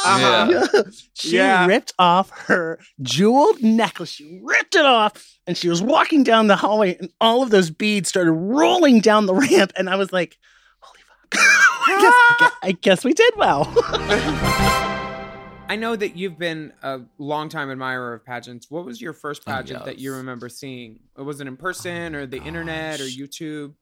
[0.05, 0.83] Uh-huh.
[1.13, 1.65] she Yeah.
[1.65, 4.09] ripped off her jeweled necklace.
[4.11, 7.69] She ripped it off, and she was walking down the hallway, and all of those
[7.69, 9.71] beads started rolling down the ramp.
[9.75, 10.37] And I was like,
[10.79, 11.39] "Holy fuck!"
[11.87, 13.71] I, guess, I, guess, I guess we did well.
[15.71, 18.71] I know that you've been a longtime admirer of pageants.
[18.71, 20.99] What was your first Oh, pageant that you remember seeing?
[21.15, 23.03] Was it in person or the internet or.
[23.03, 23.75] YouTube?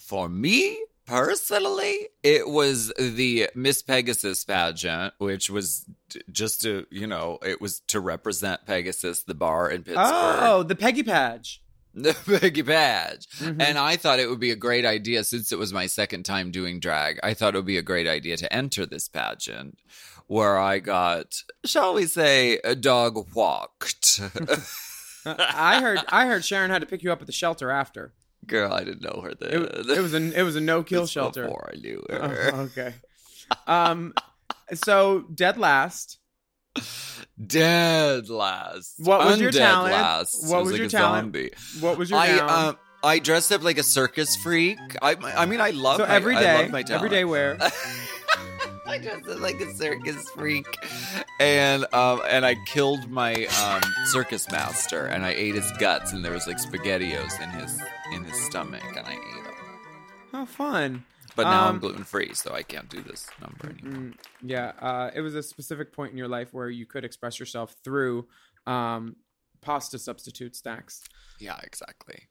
[0.00, 5.84] For me personally, it was the Miss Pegasus pageant, which was
[6.30, 10.06] just to, you know, it was to represent Pegasus, the bar in Pittsburgh.
[10.06, 11.60] Oh, the Peggy page
[11.94, 13.28] The Peggy Badge.
[13.38, 13.62] Mhm.
[13.62, 16.50] And I thought it would be a great idea since it was my second time
[16.50, 17.20] doing drag.
[17.22, 19.78] I thought it would be a great idea to enter this pageant
[20.26, 24.20] where I got, shall we say, a dog walked.
[25.26, 28.12] I heard I heard Sharon had to pick you up at the shelter after.
[28.46, 29.96] Girl, I didn't know her It, then.
[29.96, 31.44] it was a it was a no kill shelter.
[31.44, 32.50] Before I knew Oh, her.
[32.54, 32.94] okay.
[33.66, 34.14] Um.
[34.74, 36.18] So dead last.
[37.44, 38.94] Dead last.
[38.98, 39.92] What was your Undead talent?
[39.94, 40.48] Last.
[40.48, 41.24] What I was your a talent?
[41.26, 41.50] Zombie.
[41.80, 44.78] What was your I um I dressed up like a circus freak.
[45.02, 47.04] I I mean I love so my, every I day, love my talent.
[47.04, 47.58] every day wear.
[48.86, 50.66] I dressed up like a circus freak,
[51.40, 56.24] and um, and I killed my um, circus master, and I ate his guts, and
[56.24, 57.80] there was like spaghettios in his
[58.12, 59.54] in his stomach, and I ate them.
[60.32, 61.04] How fun.
[61.36, 64.10] But now I'm Um, gluten free, so I can't do this number anymore.
[64.10, 67.40] Mm, yeah, uh, it was a specific point in your life where you could express
[67.40, 68.28] yourself through
[68.68, 69.16] um,
[69.60, 71.02] pasta substitute stacks.
[71.40, 72.28] Yeah, exactly.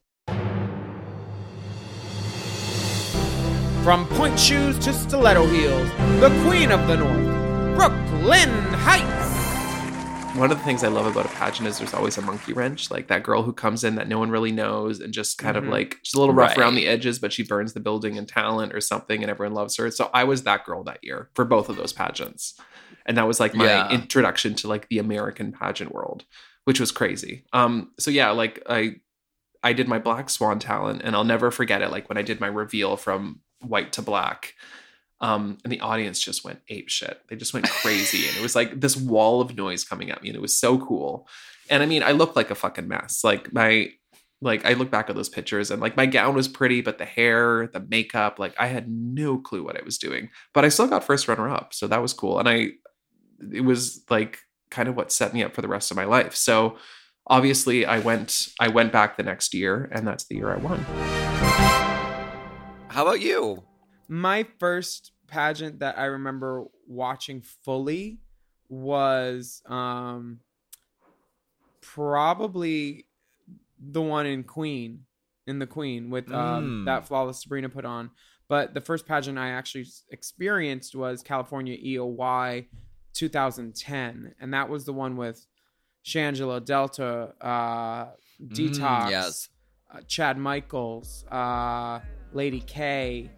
[3.84, 5.90] From point shoes to stiletto heels,
[6.22, 10.38] the queen of the north, Brooklyn Heights.
[10.38, 12.90] One of the things I love about a pageant is there's always a monkey wrench,
[12.90, 15.64] like that girl who comes in that no one really knows and just kind Mhm.
[15.64, 18.26] of like she's a little rough around the edges, but she burns the building in
[18.26, 19.92] talent or something, and everyone loves her.
[19.92, 22.54] So I was that girl that year for both of those pageants,
[23.06, 23.90] and that was like my Yeah.
[23.90, 26.24] introduction to like the American pageant world,
[26.64, 27.44] which was crazy.
[27.52, 28.96] Um, so yeah, like I
[29.66, 31.92] I did my Black Swan talent, and I'll never forget it.
[31.92, 34.54] Like when I did my reveal from white to black,
[35.22, 37.22] um, and the audience just went ape shit.
[37.30, 40.30] They just went crazy, and it was like this wall of noise coming at me,
[40.30, 41.28] and it was so cool.
[41.70, 43.24] And I mean, I looked like a fucking mess.
[43.24, 43.92] Like my,
[44.42, 47.06] like I look back at those pictures, and like my gown was pretty, but the
[47.06, 50.30] hair, the makeup, like I had no clue what I was doing.
[50.54, 52.38] But I still got first runner up, so that was cool.
[52.38, 52.72] And I,
[53.54, 56.36] it was like kind of what set me up for the rest of my life.
[56.36, 56.78] So
[57.28, 61.83] obviously, I went, I went back the next year, and that's the year I won.
[62.94, 63.64] How about you?
[64.08, 68.20] My first pageant that I remember watching fully
[68.70, 70.42] was um,
[71.82, 73.08] probably
[73.80, 75.06] the one in Queen,
[75.48, 76.86] in the Queen with um, Mm.
[76.86, 78.12] that flawless Sabrina put on.
[78.48, 82.68] But the first pageant I actually experienced was California EOY
[83.14, 85.46] 2010, and that was the one with
[86.06, 89.50] Shangela Delta, uh, Detox, Mm, yes.
[89.92, 92.00] uh, Chad Michaels, uh,
[92.34, 93.30] Lady K,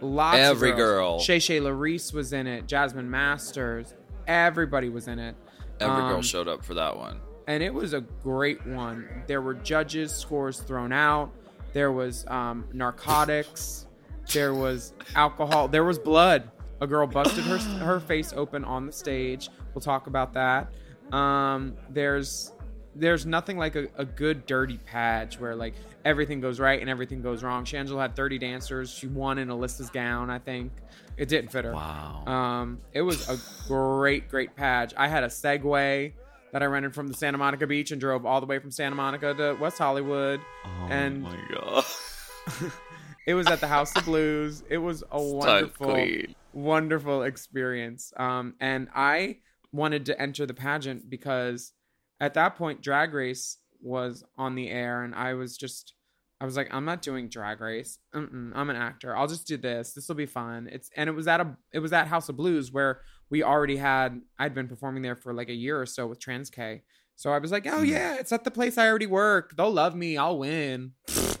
[0.00, 0.88] lots Every of girls.
[0.96, 1.18] girl.
[1.20, 2.66] Shay Shay Larice was in it.
[2.66, 3.94] Jasmine Masters.
[4.26, 5.36] Everybody was in it.
[5.80, 7.20] Every girl Um, showed up for that one.
[7.46, 9.08] and it was a great one.
[9.26, 11.30] There were judges, scores thrown out.
[11.72, 13.86] There was um, narcotics.
[14.32, 15.68] There was alcohol.
[15.68, 16.50] There was blood.
[16.80, 19.48] A girl busted her her face open on the stage.
[19.74, 20.72] We'll talk about that.
[21.12, 22.52] Um, there's
[22.94, 25.74] there's nothing like a, a good dirty patch where like
[26.04, 27.64] everything goes right and everything goes wrong.
[27.64, 28.90] Shangela had 30 dancers.
[28.90, 30.72] She won in Alyssa's gown, I think.
[31.16, 31.72] It didn't fit her.
[31.72, 32.24] Wow.
[32.26, 34.92] Um, it was a great, great patch.
[34.96, 36.12] I had a Segway
[36.52, 38.96] that I rented from the Santa Monica beach and drove all the way from Santa
[38.96, 40.40] Monica to West Hollywood.
[40.64, 41.84] oh and- my god.
[43.26, 44.64] It was at the House of Blues.
[44.68, 46.06] It was a wonderful,
[46.54, 48.12] wonderful experience.
[48.16, 49.36] Um, and I
[49.72, 51.72] wanted to enter the pageant because
[52.20, 55.94] at that point, Drag Race was on the air, and I was just,
[56.40, 57.98] I was like, I'm not doing Drag Race.
[58.14, 59.16] Mm-mm, I'm an actor.
[59.16, 59.92] I'll just do this.
[59.92, 60.68] This will be fun.
[60.70, 63.00] It's and it was at a, it was at House of Blues where
[63.30, 66.50] we already had, I'd been performing there for like a year or so with Trans
[66.50, 66.82] K.
[67.16, 67.84] So I was like, oh mm-hmm.
[67.86, 69.56] yeah, it's at the place I already work.
[69.56, 70.16] They'll love me.
[70.16, 70.92] I'll win.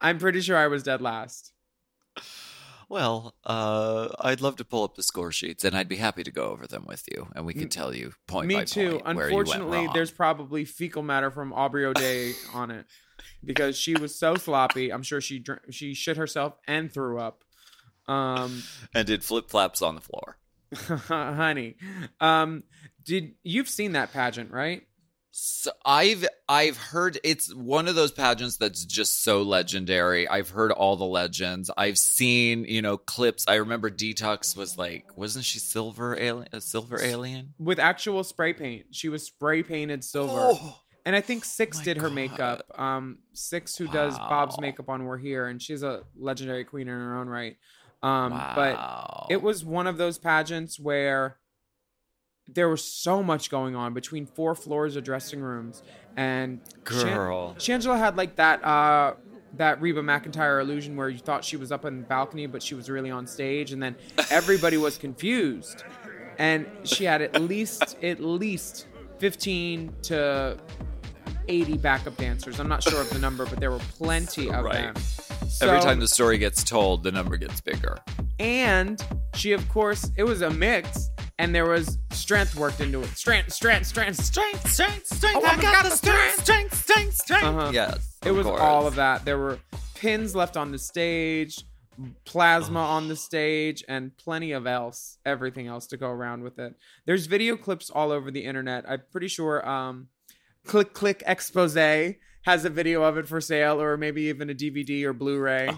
[0.00, 1.52] I'm pretty sure I was dead last.
[2.88, 6.30] Well, uh, I'd love to pull up the score sheets, and I'd be happy to
[6.30, 9.00] go over them with you, and we can tell you point Me by too.
[9.00, 12.86] point where you went Unfortunately, there's probably fecal matter from Aubrey O'Day on it
[13.44, 14.92] because she was so sloppy.
[14.92, 17.42] I'm sure she dr- she shit herself and threw up.
[18.06, 18.62] Um,
[18.94, 20.38] and did flip flaps on the floor.
[21.08, 21.76] honey,
[22.20, 22.62] um,
[23.04, 24.82] did you've seen that pageant, right?
[25.38, 30.26] So I've I've heard it's one of those pageants that's just so legendary.
[30.26, 31.70] I've heard all the legends.
[31.76, 33.44] I've seen you know clips.
[33.46, 36.48] I remember Detox was like, wasn't she silver alien?
[36.52, 37.52] A silver alien?
[37.58, 40.32] With actual spray paint, she was spray painted silver.
[40.54, 42.14] Oh, And I think Six did her God.
[42.14, 42.62] makeup.
[42.74, 46.98] Um, Six, who does Bob's makeup on We're Here, and she's a legendary queen in
[46.98, 47.58] her own right.
[48.02, 51.36] Um, but it was one of those pageants where
[52.48, 55.82] there was so much going on between four floors of dressing rooms,
[56.16, 57.54] and girl.
[57.58, 59.14] Shangela had like that uh
[59.54, 62.74] that Reba McEntire illusion where you thought she was up on the balcony, but she
[62.74, 63.96] was really on stage, and then
[64.30, 65.82] everybody was confused.
[66.38, 68.86] And she had at least at least
[69.18, 70.58] fifteen to
[71.48, 72.60] eighty backup dancers.
[72.60, 74.94] I'm not sure of the number, but there were plenty of Right.
[74.94, 74.94] them.
[75.62, 77.96] Every time the story gets told, the number gets bigger.
[78.38, 79.02] and
[79.34, 83.16] she of course it was a mix and there was strength worked into it.
[83.16, 85.36] Strength strength strength strength strength strength.
[85.36, 86.42] Oh, I got the strength.
[86.42, 87.70] strength strength strength uh-huh.
[87.72, 88.60] Yes, it of was course.
[88.60, 89.24] all of that.
[89.24, 89.58] There were
[89.94, 91.64] pins left on the stage
[92.26, 96.74] plasma on the stage and plenty of else everything else to go around with it.
[97.06, 98.84] There's video clips all over the internet.
[98.88, 100.08] I'm pretty sure um
[100.66, 101.74] click click expose
[102.42, 105.70] has a video of it for sale or maybe even a dvd or blu-ray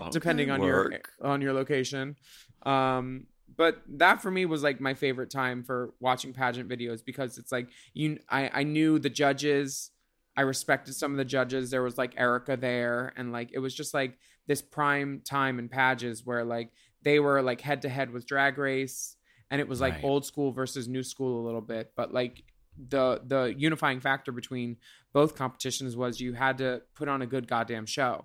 [0.00, 2.16] Okay, depending on your on your location.
[2.62, 3.26] Um,
[3.60, 7.52] but that for me was like my favorite time for watching pageant videos because it's
[7.52, 9.90] like you I, I knew the judges.
[10.34, 11.70] I respected some of the judges.
[11.70, 15.68] There was like Erica there, and like it was just like this prime time in
[15.68, 16.70] pageants where like
[17.02, 19.16] they were like head to head with Drag Race,
[19.50, 20.04] and it was like Right.
[20.04, 21.92] old school versus new school a little bit.
[21.94, 22.42] But like
[22.78, 24.78] the the unifying factor between
[25.12, 28.24] both competitions was you had to put on a good goddamn show.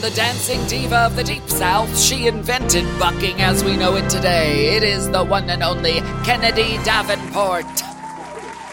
[0.00, 4.74] The dancing diva of the deep south, she invented bucking as we know it today.
[4.74, 7.66] It is the one and only Kennedy Davenport.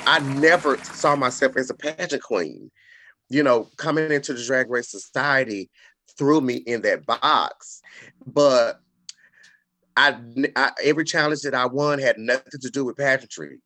[0.07, 2.71] I never saw myself as a pageant queen.
[3.27, 5.69] You know, coming into the drag race society
[6.17, 7.81] threw me in that box.
[8.25, 8.79] But
[9.97, 10.17] I,
[10.55, 13.59] I every challenge that I won had nothing to do with pageantry.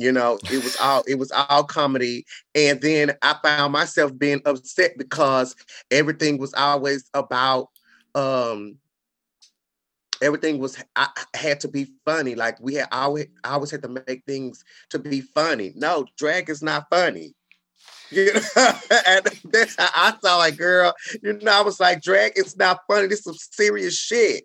[0.00, 2.24] You know, it was all it was all comedy.
[2.54, 5.54] And then I found myself being upset because
[5.90, 7.68] everything was always about
[8.14, 8.78] um
[10.22, 12.34] everything was I, I had to be funny.
[12.34, 15.74] Like we had always I always had to make things to be funny.
[15.76, 17.34] No, drag is not funny.
[18.10, 18.72] You know,
[19.06, 20.92] and that's how I saw like, girl,
[21.22, 23.06] you know, I was like, drag is not funny.
[23.06, 24.44] This is some serious shit.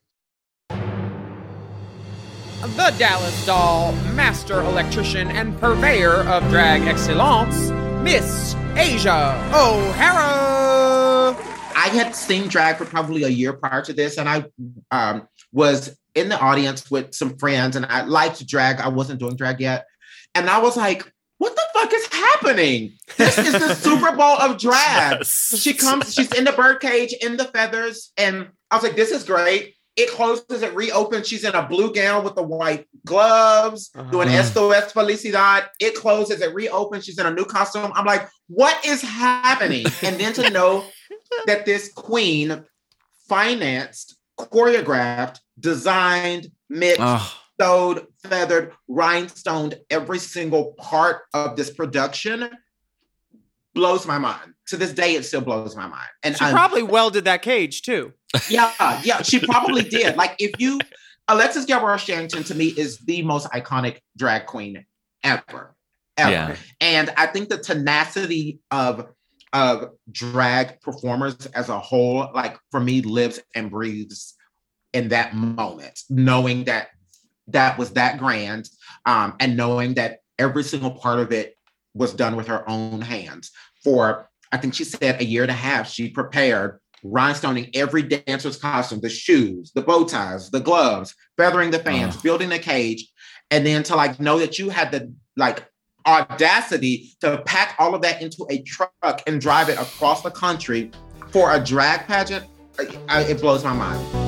[2.71, 7.69] The Dallas doll, master electrician, and purveyor of drag excellence,
[8.01, 11.35] Miss Asia O'Hara.
[11.75, 14.45] I had seen drag for probably a year prior to this, and I
[14.89, 18.79] um, was in the audience with some friends, and I liked drag.
[18.79, 19.85] I wasn't doing drag yet,
[20.33, 22.93] and I was like, "What the fuck is happening?
[23.17, 27.45] This is the Super Bowl of drag." She comes, she's in the birdcage in the
[27.45, 31.27] feathers, and I was like, "This is great." It closes, it reopens.
[31.27, 34.37] She's in a blue gown with the white gloves, doing Uh-huh.
[34.39, 35.67] Esto es Felicidad.
[35.79, 37.05] It closes, it reopens.
[37.05, 37.91] She's in a new costume.
[37.95, 39.85] I'm like, what is happening?
[40.03, 40.83] And then to know
[41.45, 42.65] that this queen
[43.29, 46.99] financed, choreographed, designed, mixed,
[47.59, 52.49] sewed, feathered, rhinestoned every single part of this production
[53.73, 54.54] blows my mind.
[54.69, 56.09] To this day, it still blows my mind.
[56.23, 58.13] And She I'm- probably welded that cage too.
[58.49, 58.71] yeah,
[59.03, 60.15] yeah, she probably did.
[60.17, 60.79] Like if you
[61.27, 64.85] Alexis Gilbert Sherrington to me is the most iconic drag queen
[65.23, 65.75] ever.
[66.17, 66.31] Ever.
[66.31, 66.55] Yeah.
[66.81, 69.07] And I think the tenacity of
[69.53, 74.33] of drag performers as a whole, like for me, lives and breathes
[74.93, 76.87] in that moment, knowing that
[77.47, 78.67] that was that grand,
[79.05, 81.55] um, and knowing that every single part of it
[81.93, 83.51] was done with her own hands.
[83.83, 88.55] For I think she said a year and a half, she prepared rhinestoning every dancer's
[88.55, 93.05] costume, the shoes, the bow ties, the gloves, feathering the fans, building the cage,
[93.51, 95.69] and then to like know that you had the like
[96.07, 100.89] audacity to pack all of that into a truck and drive it across the country
[101.31, 102.45] for a drag pageant.
[102.79, 104.24] It blows my mind.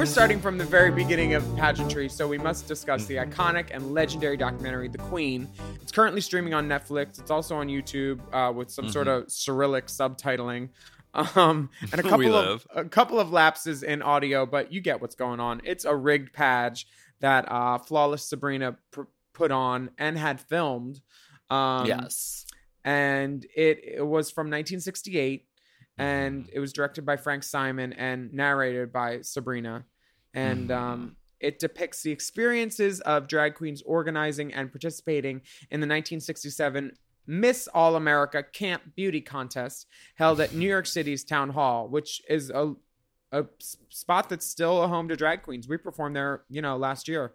[0.00, 3.92] We're starting from the very beginning of pageantry, so we must discuss the iconic and
[3.92, 5.46] legendary documentary, The Queen.
[5.82, 7.20] It's currently streaming on Netflix.
[7.20, 10.70] It's also on YouTube uh, with some sort of Cyrillic subtitling.
[11.12, 15.16] Um, and a couple of a couple of lapses in audio, but you get what's
[15.16, 15.60] going on.
[15.64, 16.86] It's a rigged page
[17.18, 19.02] that uh, Flawless Sabrina pr-
[19.34, 21.00] put on and had filmed.
[21.50, 22.46] Um, yes.
[22.84, 25.49] and it, it was from 1968 Mm-hmm.
[26.00, 29.84] And it was directed by frank simon and narrated by sabrina.
[30.34, 30.84] And Mm-hmm.
[30.84, 35.36] um, it depicts the experiences of drag queens organizing and participating
[35.70, 36.92] in the 1967
[37.26, 39.86] miss all america camp beauty contest
[40.16, 42.74] held at new york city's town hall which is a
[43.32, 43.44] a
[43.88, 45.68] spot that's still a home to drag queens.
[45.68, 47.34] We performed there you know last year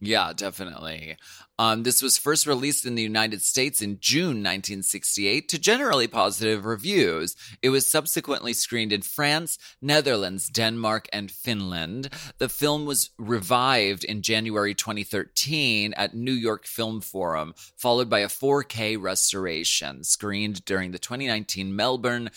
[0.00, 1.16] Yeah, definitely.
[1.58, 6.64] Um, this was first released in the United States in June 1968 to generally positive
[6.64, 7.36] reviews.
[7.62, 12.10] It was subsequently screened in France, Netherlands, Denmark, and Finland.
[12.38, 18.28] The film was revived in January 2013 at New York Film Forum, followed by a
[18.28, 22.30] 4K restoration screened during the 2019 Melbourne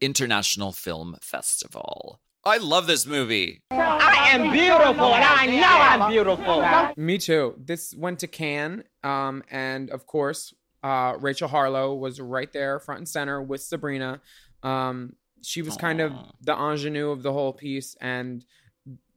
[0.00, 2.20] International Film Festival.
[2.44, 3.62] I love this movie.
[3.70, 6.64] I am beautiful and I know I'm beautiful.
[6.96, 7.54] Me too.
[7.58, 12.98] This went to Cannes, um, and of course, uh, Rachel Harlow was right there, front
[12.98, 14.20] and center with Sabrina.
[14.62, 18.44] Um, she was kind of the ingenue of the whole piece, and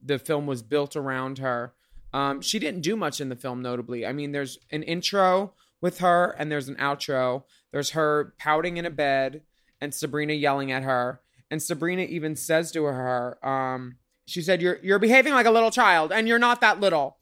[0.03, 1.73] the film was built around her.
[2.13, 4.05] Um, she didn't do much in the film, notably.
[4.05, 7.43] I mean, there's an intro with her, and there's an outro.
[7.71, 9.41] There's her pouting in a bed,
[9.79, 11.21] and Sabrina yelling at her.
[11.51, 15.69] And Sabrina even says to her, um, she said, "You're you're behaving like a little
[15.69, 17.17] child, and you're not that little."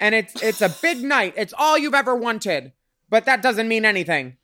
[0.00, 1.34] And it's it's a big night.
[1.36, 2.72] It's all you've ever wanted,
[3.08, 4.38] but that doesn't mean anything.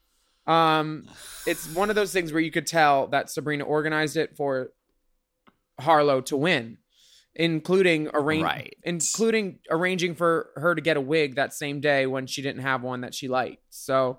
[0.47, 1.09] Um,
[1.47, 4.73] it's one of those things where you could tell that Sabrina organized it for
[5.81, 6.79] Harlow to win,
[7.35, 8.77] including arrange, Right.
[8.83, 12.83] including arranging for her to get a wig that same day when she didn't have
[12.83, 13.63] one that she liked.
[13.71, 14.19] So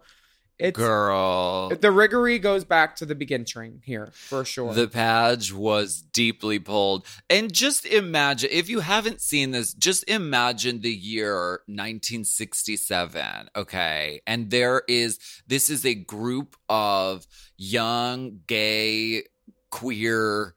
[0.60, 1.70] it's Girl.
[1.70, 4.74] the riggery goes back to the beginning here for sure.
[4.74, 7.06] The page was deeply pulled.
[7.30, 13.50] And just imagine, if you haven't seen this, just imagine the year 1967.
[13.56, 14.22] Okay.
[14.28, 17.26] And there is, this is a group of
[17.58, 19.24] young, gay,
[19.72, 20.56] queer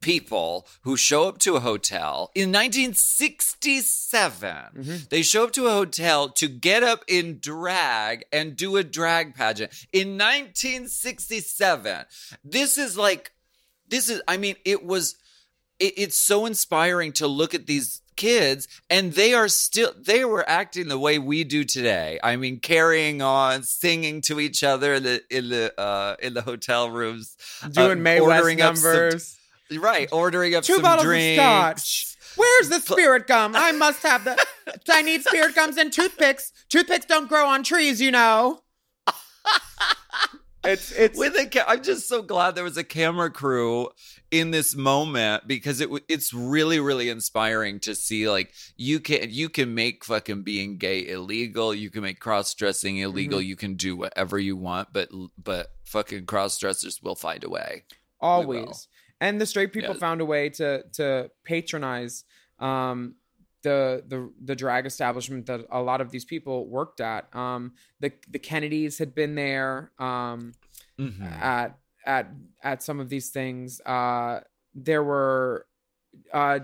[0.00, 4.56] people who show up to a hotel in 1967.
[4.76, 5.08] Mhm.
[5.08, 9.34] They show up to a hotel to get up in drag and do a drag
[9.34, 12.04] pageant in 1967.
[12.44, 13.32] This is like,
[13.88, 15.16] this is, I mean, it was,
[15.78, 20.48] it, it's so inspiring to look at these kids and they are still, they were
[20.48, 22.20] acting the way we do today.
[22.22, 26.42] I mean, carrying on, singing to each other in the, in the, uh, in the
[26.42, 27.36] hotel rooms,
[27.70, 29.36] Doing uh, Mae West ordering some- numbers.
[29.78, 30.08] Right.
[30.12, 31.38] Ordering up Two some bottles drinks.
[31.40, 32.16] of scotch.
[32.36, 33.52] Where's the spirit gum?
[33.56, 34.38] I must have the.
[34.90, 36.52] I need spirit gums and toothpicks.
[36.68, 38.60] Toothpicks don't grow on trees, you know.
[40.64, 43.88] It's it's with a ca- I'm just so glad there was a camera crew
[44.30, 49.48] in this moment because it it's really really inspiring to see like you can you
[49.48, 53.48] can make fucking being gay illegal, you can make cross dressing illegal, Mm-hmm.
[53.48, 57.82] you can do whatever you want, but but fucking cross dressers will find a way.
[58.20, 58.86] always
[59.22, 60.00] and the straight people Yeah.
[60.06, 60.68] found a way to
[60.98, 62.24] to patronize
[62.58, 63.14] um
[63.62, 64.18] the the
[64.48, 67.22] the drag establishment that a lot of these people worked at.
[67.34, 67.62] Um
[68.00, 70.52] the the kennedys had been there um
[70.98, 71.22] Mhm.
[71.56, 72.26] at at
[72.62, 73.80] at some of these things.
[73.86, 74.40] Uh
[74.74, 75.66] there were
[76.32, 76.58] uh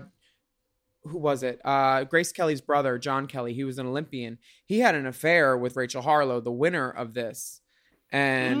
[1.03, 1.61] who was it?
[1.63, 4.37] Uh grace kelly's brother john kelly he was an olympian.
[4.65, 7.61] He had an affair with rachel harlow the winner of this.
[8.11, 8.59] And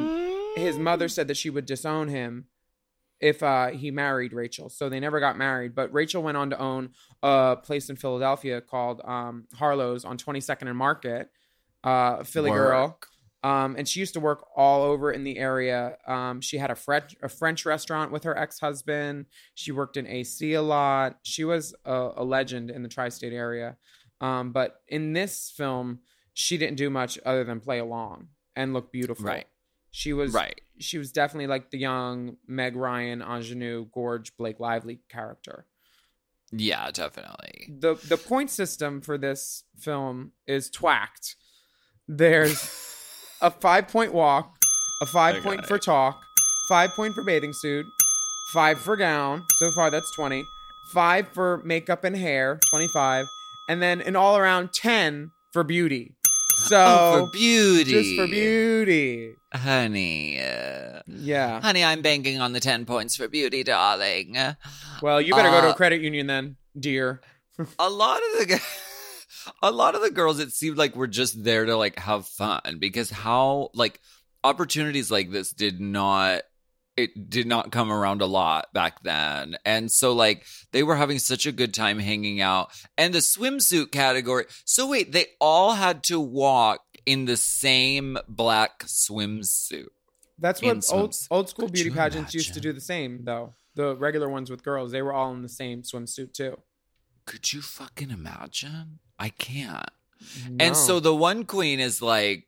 [0.55, 2.45] his mother said that she would disown him
[3.19, 4.69] if uh, he married Rachel.
[4.69, 5.75] So they never got married.
[5.75, 6.91] But Rachel went on to own
[7.21, 11.29] a place in Philadelphia called um, Harlow's on 22nd and Market,
[11.83, 12.99] uh, Philly girl.
[13.41, 15.97] Um, and she used to work all over in the area.
[16.05, 19.27] Um, she had a French a French restaurant with her ex husband.
[19.55, 21.19] She worked in AC a lot.
[21.23, 23.77] She was a, a legend in the tri state area.
[24.19, 25.99] Um, but in this film,
[26.33, 29.25] she didn't do much other than play along and look beautiful.
[29.25, 29.47] Right.
[29.91, 30.61] She was Right.
[30.79, 35.65] She was definitely like the young Meg Ryan ingenue, Gorge Blake Lively character.
[36.51, 37.67] Yeah, definitely.
[37.79, 41.35] the The point system for this film is twacked.
[42.07, 42.53] There's
[43.41, 44.55] a five point walk,
[45.01, 46.21] a five point for talk,
[46.67, 47.85] five point for bathing suit,
[48.53, 49.43] five for gown.
[49.57, 50.43] So far, that's twenty.
[50.91, 53.27] Five for makeup and hair, twenty five,
[53.67, 56.15] and then an all around ten for beauty.
[56.67, 57.91] So Oh, for beauty.
[57.91, 59.35] just for beauty.
[59.53, 60.39] Honey.
[60.41, 61.61] uh, Yeah.
[61.61, 64.37] honey, I'm banking on the 10 points for beauty, darling.
[65.01, 66.57] Well, you better go to Uh, a credit union then.
[66.79, 67.21] dear.
[67.77, 68.61] a lot of the
[69.63, 72.77] a lot of the girls it seemed like were just there to like have fun
[72.79, 73.99] because how like
[74.43, 76.43] opportunities like this did not
[77.03, 81.19] it did not come around a lot back then and so like they were having
[81.19, 86.03] such a good time hanging out and the swimsuit category so wait they all had
[86.03, 89.87] to walk in the same black swimsuit
[90.37, 92.81] That's In what old swims- old school Could beauty you pageants used to do the
[92.81, 93.53] same though.
[93.75, 96.57] The regular ones with girls, they were all in the same swimsuit too.
[97.25, 99.89] could you fucking imagine i can't
[100.49, 100.65] No.
[100.65, 102.47] And so the one queen is like,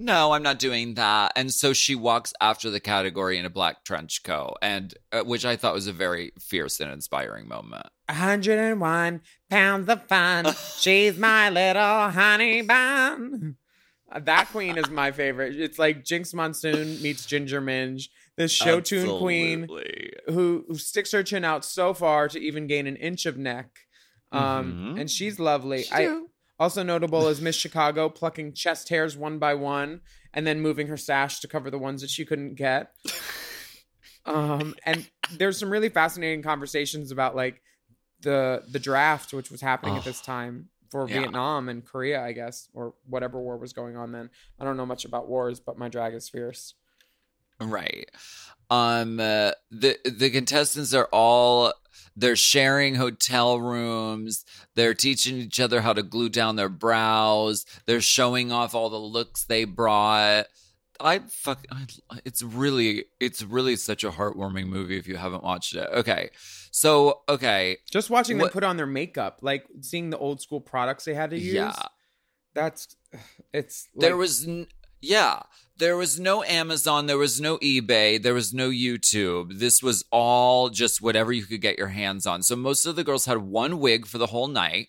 [0.00, 1.32] no, I'm not doing that.
[1.36, 5.44] And so she walks after the category in a black trench coat, and uh, which
[5.44, 7.86] I thought was a very fierce and inspiring moment.
[8.08, 10.46] 101 pounds of fun.
[10.78, 13.56] She's my little honey bun.
[14.18, 15.54] That queen is my favorite.
[15.60, 18.08] It's like Jinkx Monsoon meets Ginger Minj.
[18.36, 19.68] This show tune queen
[20.26, 23.68] who, who sticks her chin out so far to even gain an inch of neck.
[24.32, 25.00] Um, Mhm.
[25.00, 25.84] And she's lovely.
[25.92, 26.22] I,
[26.60, 30.02] also notable is Miss Chicago plucking chest hairs one by one
[30.32, 32.94] and then moving her sash to cover the ones that she couldn't get.
[34.26, 37.62] Um, and there's some really fascinating conversations about like
[38.20, 41.20] the the draft, which was happening at Oh, this time for yeah.
[41.20, 44.28] Vietnam and Korea, I guess, or whatever war was going on then.
[44.60, 46.74] I don't know much about wars, but my drag is fierce.
[47.58, 48.10] Right.
[48.68, 51.72] Um uh, the the contestants are all
[52.16, 54.44] they're sharing hotel rooms.
[54.74, 57.64] They're teaching each other how to glue down their brows.
[57.86, 60.46] They're showing off all the looks they brought.
[61.02, 61.86] I fuck I,
[62.24, 65.88] it's really it's really such a heartwarming movie if you haven't watched it.
[65.92, 66.30] Okay.
[66.70, 67.78] So, okay.
[67.90, 71.30] Just watching them put on their makeup, like seeing the old school products they had
[71.30, 71.54] to use.
[71.54, 71.74] Yeah.
[72.54, 72.96] That's
[73.52, 74.66] it's there was n-
[75.00, 75.40] yeah
[75.80, 79.58] there was no amazon there was no ebay there was no youtube.
[79.58, 82.42] This was all just whatever you could get your hands on.
[82.42, 84.88] So most of the girls had one wig for the whole night.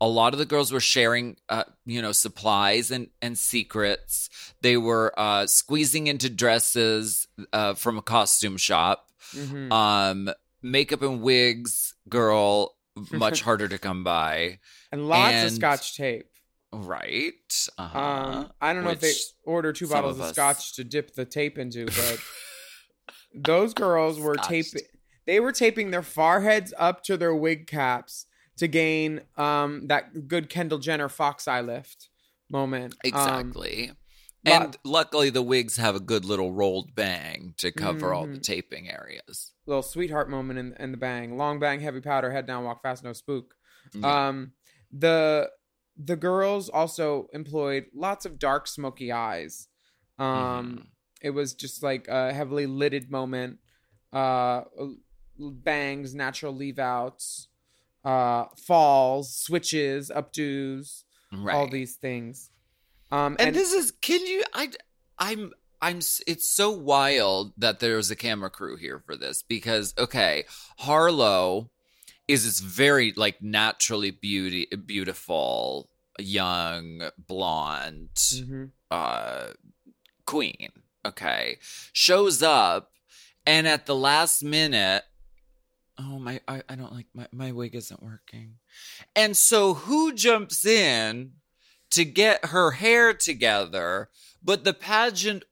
[0.00, 4.28] A lot of the girls were sharing uh, you know supplies and and secrets.
[4.62, 9.08] They were uh squeezing into dresses uh from a costume shop.
[9.34, 9.72] Mhm.
[9.72, 10.30] um
[10.62, 12.76] makeup and wigs girl
[13.10, 14.58] much harder to come by.
[14.92, 16.28] And lots of scotch tape.
[16.72, 17.32] Right
[17.78, 17.98] uh-huh.
[17.98, 21.14] Um, I don't know if they Which order two bottles of of, scotch to dip
[21.14, 22.18] the tape into, but
[23.34, 24.82] those girls were taping.
[25.26, 28.26] They were taping their foreheads up to their wig caps
[28.58, 32.08] to gain um that good Kendall Jenner fox eye lift
[32.50, 32.94] moment.
[32.94, 33.86] Um, Exactly.
[33.88, 33.96] lot-
[34.48, 38.42] and luckily, the wigs have a good little rolled bang to cover all the Mhm.
[38.42, 39.52] taping areas.
[39.66, 41.36] little sweetheart moment in, in the bang.
[41.36, 43.56] Long bang, heavy powder, head down, walk fast, no spook.
[43.92, 44.28] Yeah.
[44.28, 44.52] Um,
[44.92, 45.50] the
[45.96, 49.68] the girls also employed lots of dark, smoky eyes.
[50.18, 50.78] Um, Mm-hmm.
[51.22, 53.58] it was just like a heavily lidded moment.
[54.12, 54.62] Uh,
[55.38, 57.48] bangs, natural leave outs,
[58.04, 62.50] uh, falls, switches, updos—all these things.
[63.10, 64.68] Um, and, this is can you i
[65.18, 70.44] i'm i'm it's so wild that there's a camera crew here for this because okay
[70.78, 71.70] harlow
[72.28, 78.70] is this very like naturally beauty beautiful young blonde Mhm.
[78.90, 79.48] uh
[80.26, 80.70] queen
[81.04, 81.58] okay
[81.92, 82.90] shows up
[83.46, 85.04] and at the last minute
[85.98, 88.54] oh my i, I don't like my, my wig isn't working
[89.14, 91.32] and so who jumps in
[91.90, 94.08] to get her hair together
[94.42, 95.44] but the pageant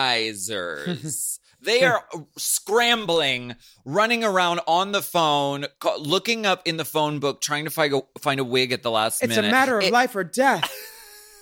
[0.00, 2.04] organizers they are
[2.36, 3.54] scrambling
[3.84, 5.66] running around on the phone
[5.98, 8.90] looking up in the phone book trying to find a, find a wig at the
[8.90, 10.70] last It's minute It's a matter of It- life or death.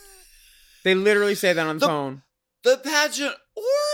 [0.85, 2.23] they literally say that on the, The- phone.
[2.65, 3.35] the pageant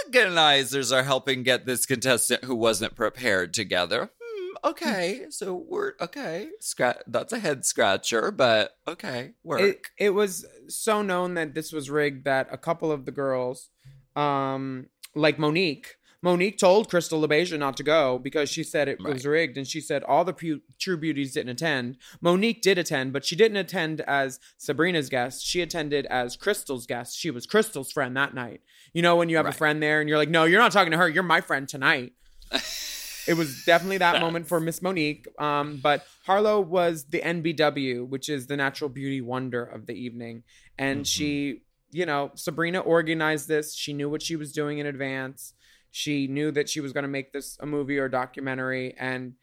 [0.04, 4.10] organizers are helping get this contestant who wasn't prepared together.
[4.22, 6.48] Hmm, okay, so we're okay.
[6.60, 6.98] Scratch.
[7.06, 9.60] That's a head scratcher, but okay, work.
[9.60, 13.70] It, it was so known that this was rigged that a couple of the girls,
[14.16, 19.26] um, like Monique, Monique told Crystal LaBeija not to go because she said it was
[19.26, 21.98] rigged, and she said all the pu- true beauties didn't attend.
[22.22, 25.44] Monique did attend, but she didn't attend as Sabrina's guest.
[25.44, 27.18] She attended as Crystal's guest.
[27.18, 28.62] She was Crystal's friend that night.
[28.94, 30.92] You know when you have a friend there, and you're like, no, you're not talking
[30.92, 31.10] to her.
[31.10, 32.14] You're my friend tonight.
[33.28, 35.28] it was definitely that moment for Miss Monique.
[35.38, 40.44] Um, but Harlow was the NBW, which is the natural beauty wonder of the evening.
[40.78, 43.74] And she, you know, Sabrina organized this.
[43.74, 45.52] She knew what she was doing in advance.
[45.96, 48.96] She knew that she was going to make this a movie or documentary.
[48.98, 49.34] And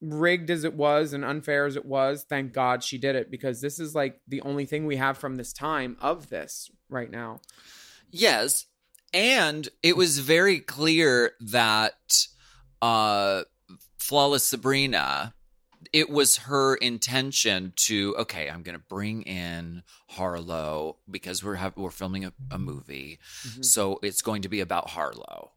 [0.00, 3.60] rigged as it was and unfair as it was, thank God she did it because
[3.60, 7.38] this is like the only thing we have from this time of this right now.
[8.10, 8.64] Yes.
[9.12, 12.26] And it was very clear that
[12.80, 13.42] uh
[13.98, 15.34] Flawless Sabrina
[15.92, 21.76] it was her intention to okay, I'm going to bring in Harlow because we're have,
[21.76, 23.64] we're filming a, a movie, Mhm.
[23.64, 25.52] so it's going to be about Harlow.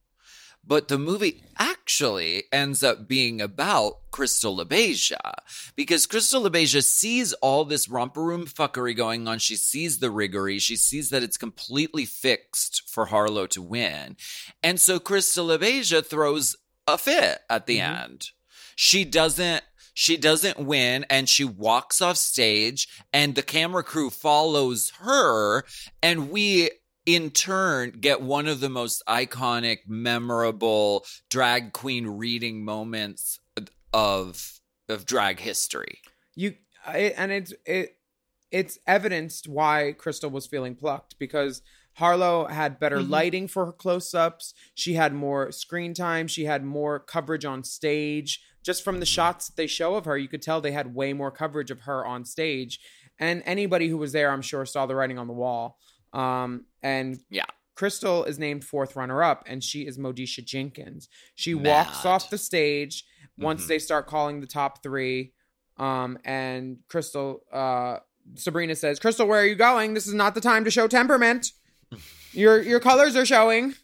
[0.67, 5.31] But the movie actually ends up being about Crystal LaBeija
[5.77, 9.39] because Crystal LaBeija sees all this romper room fuckery going on.
[9.39, 10.59] She sees the riggery.
[10.59, 14.17] She sees that it's completely fixed for Harlow to win.
[14.61, 18.03] And so Crystal LaBeija throws a fit at the mm-hmm.
[18.03, 18.29] end.
[18.75, 19.63] She doesn't
[19.93, 25.63] she doesn't win and she walks off stage and the camera crew follows her
[26.03, 26.69] and we
[27.07, 33.39] in turn get one of the most iconic memorable drag queen reading moments
[33.93, 35.99] of of drag history
[36.35, 36.53] you
[36.85, 37.95] I, and it's it
[38.51, 41.61] it's evidenced why Crystal was feeling plucked because
[41.93, 43.09] Harlow had better Mhm.
[43.09, 44.53] lighting for her close-ups.
[44.73, 46.27] She had more screen time.
[46.27, 48.41] She had more coverage on stage.
[48.63, 51.11] Just from the shots that they show of her, you could tell they had way
[51.11, 52.79] more coverage of her on stage.
[53.19, 55.77] And anybody who was there, I'm sure, saw the writing on the wall.
[56.13, 61.09] Um, and yeah, Crystal is named fourth runner-up, and she is Modisha Jenkins.
[61.35, 63.03] She walks off the stage
[63.37, 63.67] once Mhm.
[63.67, 65.33] they start calling the top three.
[65.77, 67.99] Um, and Crystal, uh,
[68.35, 69.93] Sabrina says, "Crystal, where are you going?
[69.93, 71.51] This is not the time to show temperament.
[72.33, 73.75] Your your colors are showing."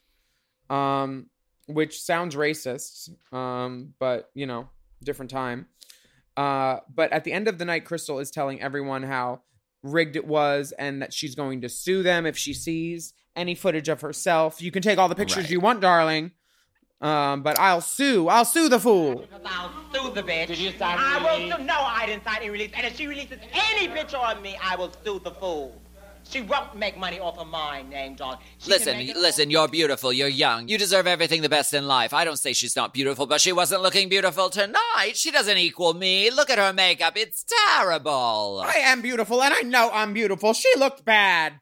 [0.69, 1.29] Um,
[1.67, 3.09] which sounds racist.
[3.33, 4.69] Um, but you know,
[5.03, 5.67] different time.
[6.35, 9.41] Uh, but at the end of the night, Crystal is telling everyone how
[9.83, 13.89] rigged it was and that she's going to sue them if she sees any footage
[13.89, 14.61] of herself.
[14.61, 15.51] You can take all the pictures Right.
[15.51, 16.31] you want, darling.
[17.01, 18.29] Um, but I'll sue.
[18.29, 19.25] I'll sue the fool.
[19.45, 20.47] I'll sue the bitch.
[20.47, 21.17] Did you sign I
[21.49, 21.63] will sue.
[21.65, 22.71] No, I didn't sign any release.
[22.77, 23.39] And if she releases
[23.73, 25.81] any picture of me, I will sue the fool.
[26.29, 28.37] She won't make money off of my name, John.
[28.57, 30.67] She Listen, listen, you're beautiful, you're young.
[30.67, 32.13] You deserve everything the best in life.
[32.13, 35.13] I don't say she's not beautiful, but she wasn't looking beautiful tonight.
[35.13, 36.31] She doesn't equal me.
[36.31, 37.13] Look at her makeup.
[37.17, 38.63] It's terrible.
[38.65, 40.53] I am beautiful, and I know I'm beautiful.
[40.53, 41.59] She looked bad.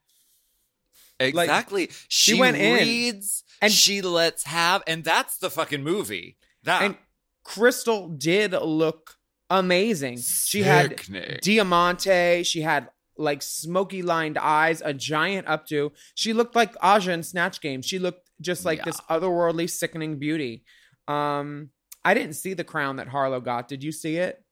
[1.19, 3.21] exactly she, she went in,
[3.61, 6.97] and she lets have and that's the fucking movie that And
[7.43, 9.15] Crystal did look
[9.49, 10.19] amazing.
[10.19, 11.01] She had
[11.41, 12.43] diamante.
[12.43, 12.89] She had
[13.21, 15.91] like smoky lined eyes, a giant updo.
[16.15, 17.81] She looked like Aja in Snatch Game.
[17.81, 20.63] She looked just like this otherworldly, sickening beauty.
[21.07, 21.69] Um,
[22.03, 23.67] I didn't see the crown that Harlow got.
[23.67, 24.43] Did you see it?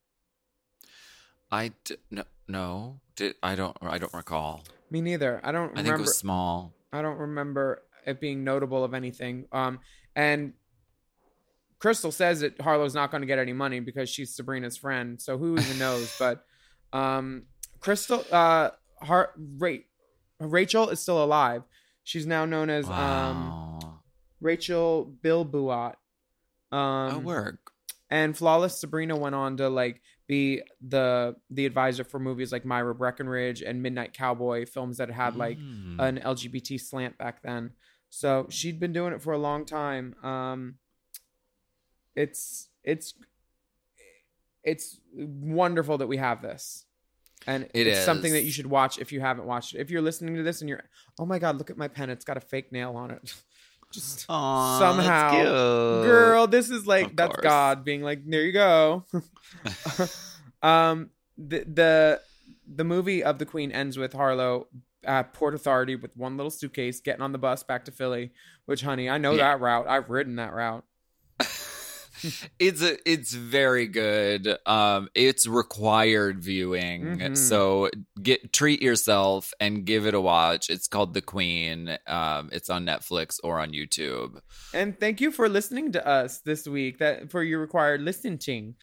[1.52, 5.42] i d- no, no did i don't i don't recall Me neither.
[5.44, 5.96] I don't i think remember.
[5.96, 9.46] it was small I don't remember it being notable of anything.
[9.52, 9.80] Um,
[10.16, 10.54] and
[11.80, 15.22] Crystal says that Harlow's not going to get any money because she's Sabrina's friend.
[15.22, 16.16] So who even knows?
[16.20, 16.44] but
[16.92, 17.44] um,
[17.80, 18.72] Crystal, uh,
[19.02, 19.86] Har- Ra-
[20.40, 21.64] Rachel is still alive.
[22.04, 23.80] She's now known as um,
[24.42, 25.96] Rachel Bilbuat.
[26.72, 27.72] Um, oh work
[28.12, 32.94] and flawless sabrina went on to like be the the advisor for movies like myra
[32.94, 35.96] breckinridge and midnight cowboy films that had like Mm.
[36.00, 37.72] an lgbt slant back then
[38.12, 40.76] so she'd been doing it for a long time um
[42.16, 43.16] it's it's
[44.64, 46.86] it's wonderful that we have this
[47.48, 49.80] and It it's something that you should watch if you haven't watched it.
[49.80, 50.84] If you're listening to this and you're
[51.20, 52.10] oh my god look at my pen.
[52.10, 53.34] It's got a fake nail on it.
[53.92, 55.44] Just Aw, that's somehow.
[56.04, 57.44] girl this is like Of that's course.
[57.44, 59.06] god being like there you go.
[60.62, 62.22] Um the the
[62.68, 64.68] the movie of the queen ends with harlow
[65.06, 68.32] at port authority with one little suitcase getting on the bus back to philly
[68.66, 69.52] which honey i know Yeah.
[69.54, 69.88] that route.
[69.88, 70.84] I've ridden that route
[72.60, 74.58] it's a it's very good.
[74.66, 77.18] Um it's required viewing.
[77.20, 77.38] Mhm.
[77.38, 77.90] so
[78.22, 80.70] get treat yourself and give it a watch.
[80.70, 81.98] It's called the queen.
[82.08, 84.40] Um it's on netflix or on youtube.
[84.74, 88.30] And thank you for listening to us this week that for your required listening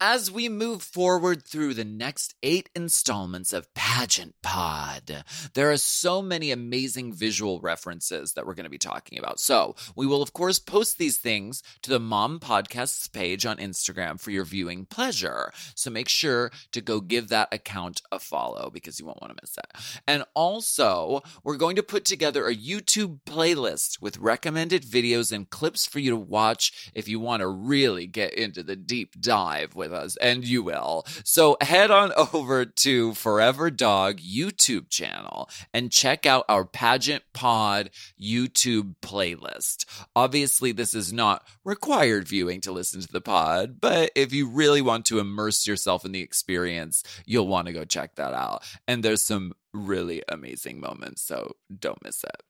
[0.01, 5.25] as we move forward through the next eight installments of Pageant Pod,
[5.55, 9.39] there are so many amazing visual references that we're going to be talking about.
[9.39, 14.21] So, we will, of course, post these things to the Mom Podcasts page on Instagram
[14.21, 15.53] for your viewing pleasure.
[15.75, 19.43] So, make sure to go give that account a follow because you won't want to
[19.43, 20.01] miss it.
[20.07, 25.87] And also, we're going to put together a YouTube playlist with recommended videos and clips
[25.87, 29.93] for you to watch if you want to really get into the deep dive with
[29.93, 31.05] us, and you will.
[31.25, 37.91] So head on over to Forever Dog YouTube channel and check out our Pageant Pod
[38.21, 39.85] YouTube playlist.
[40.15, 44.83] Obviously, this is not required viewing to listen to the pod, but if you really
[44.83, 48.63] want to immerse yourself in the experience, you'll want to go check that out.
[48.87, 52.43] And there's some really amazing moments, so don't miss it.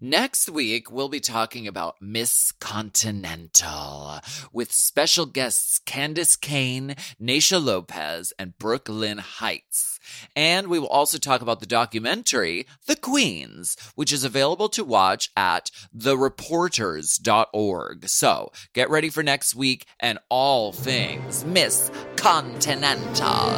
[0.00, 4.20] Next week, we'll be talking about Miss Continental
[4.52, 9.95] with special guests Candice Kane, Naysha Lopez, and Brooklyn Heights.
[10.34, 15.30] And we will also talk about the documentary, The Queens, which is available to watch
[15.36, 18.08] at thereporters.org.
[18.08, 23.52] So get ready for next week and all things Miss Continental.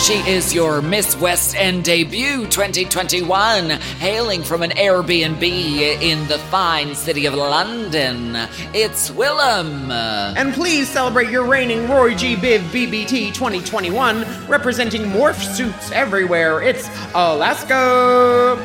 [0.00, 6.96] She is your Miss West End debut 2021, hailing from an Airbnb in the fine
[6.96, 8.34] city of London.
[8.74, 9.92] It's Willam.
[10.36, 12.34] And please celebrate your reigning Roy G.
[12.34, 16.62] Biv BBT 2021, representing morph suits everywhere.
[16.62, 18.56] It's Alaska.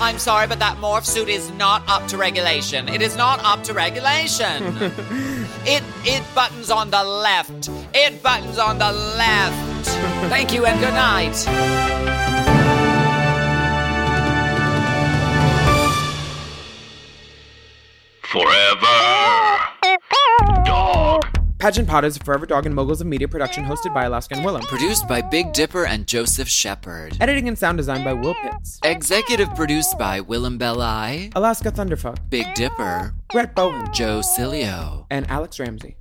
[0.00, 2.88] I'm sorry, but that morph suit is not up to regulation.
[2.88, 4.62] It is not up to regulation.
[5.66, 7.68] it it buttons on the left.
[7.94, 9.88] It buttons on the left.
[10.30, 11.34] Thank you and good night.
[18.22, 19.18] Forever.
[20.64, 21.37] Dog.
[21.58, 24.46] Pageant Pod is a Forever Dog and Moguls of Media production hosted by Alaska and
[24.46, 24.62] Willam.
[24.68, 27.16] Produced by Big Dipper and Joseph Shepard.
[27.20, 28.78] Editing and sound design by Will Pitts.
[28.84, 32.18] Executive produced by Willam Belli, Alaska Thunderfuck.
[32.30, 33.92] Big Dipper, Brett Bowen.
[33.92, 35.06] Joe Cilio.
[35.10, 35.96] And Alex Ramsey.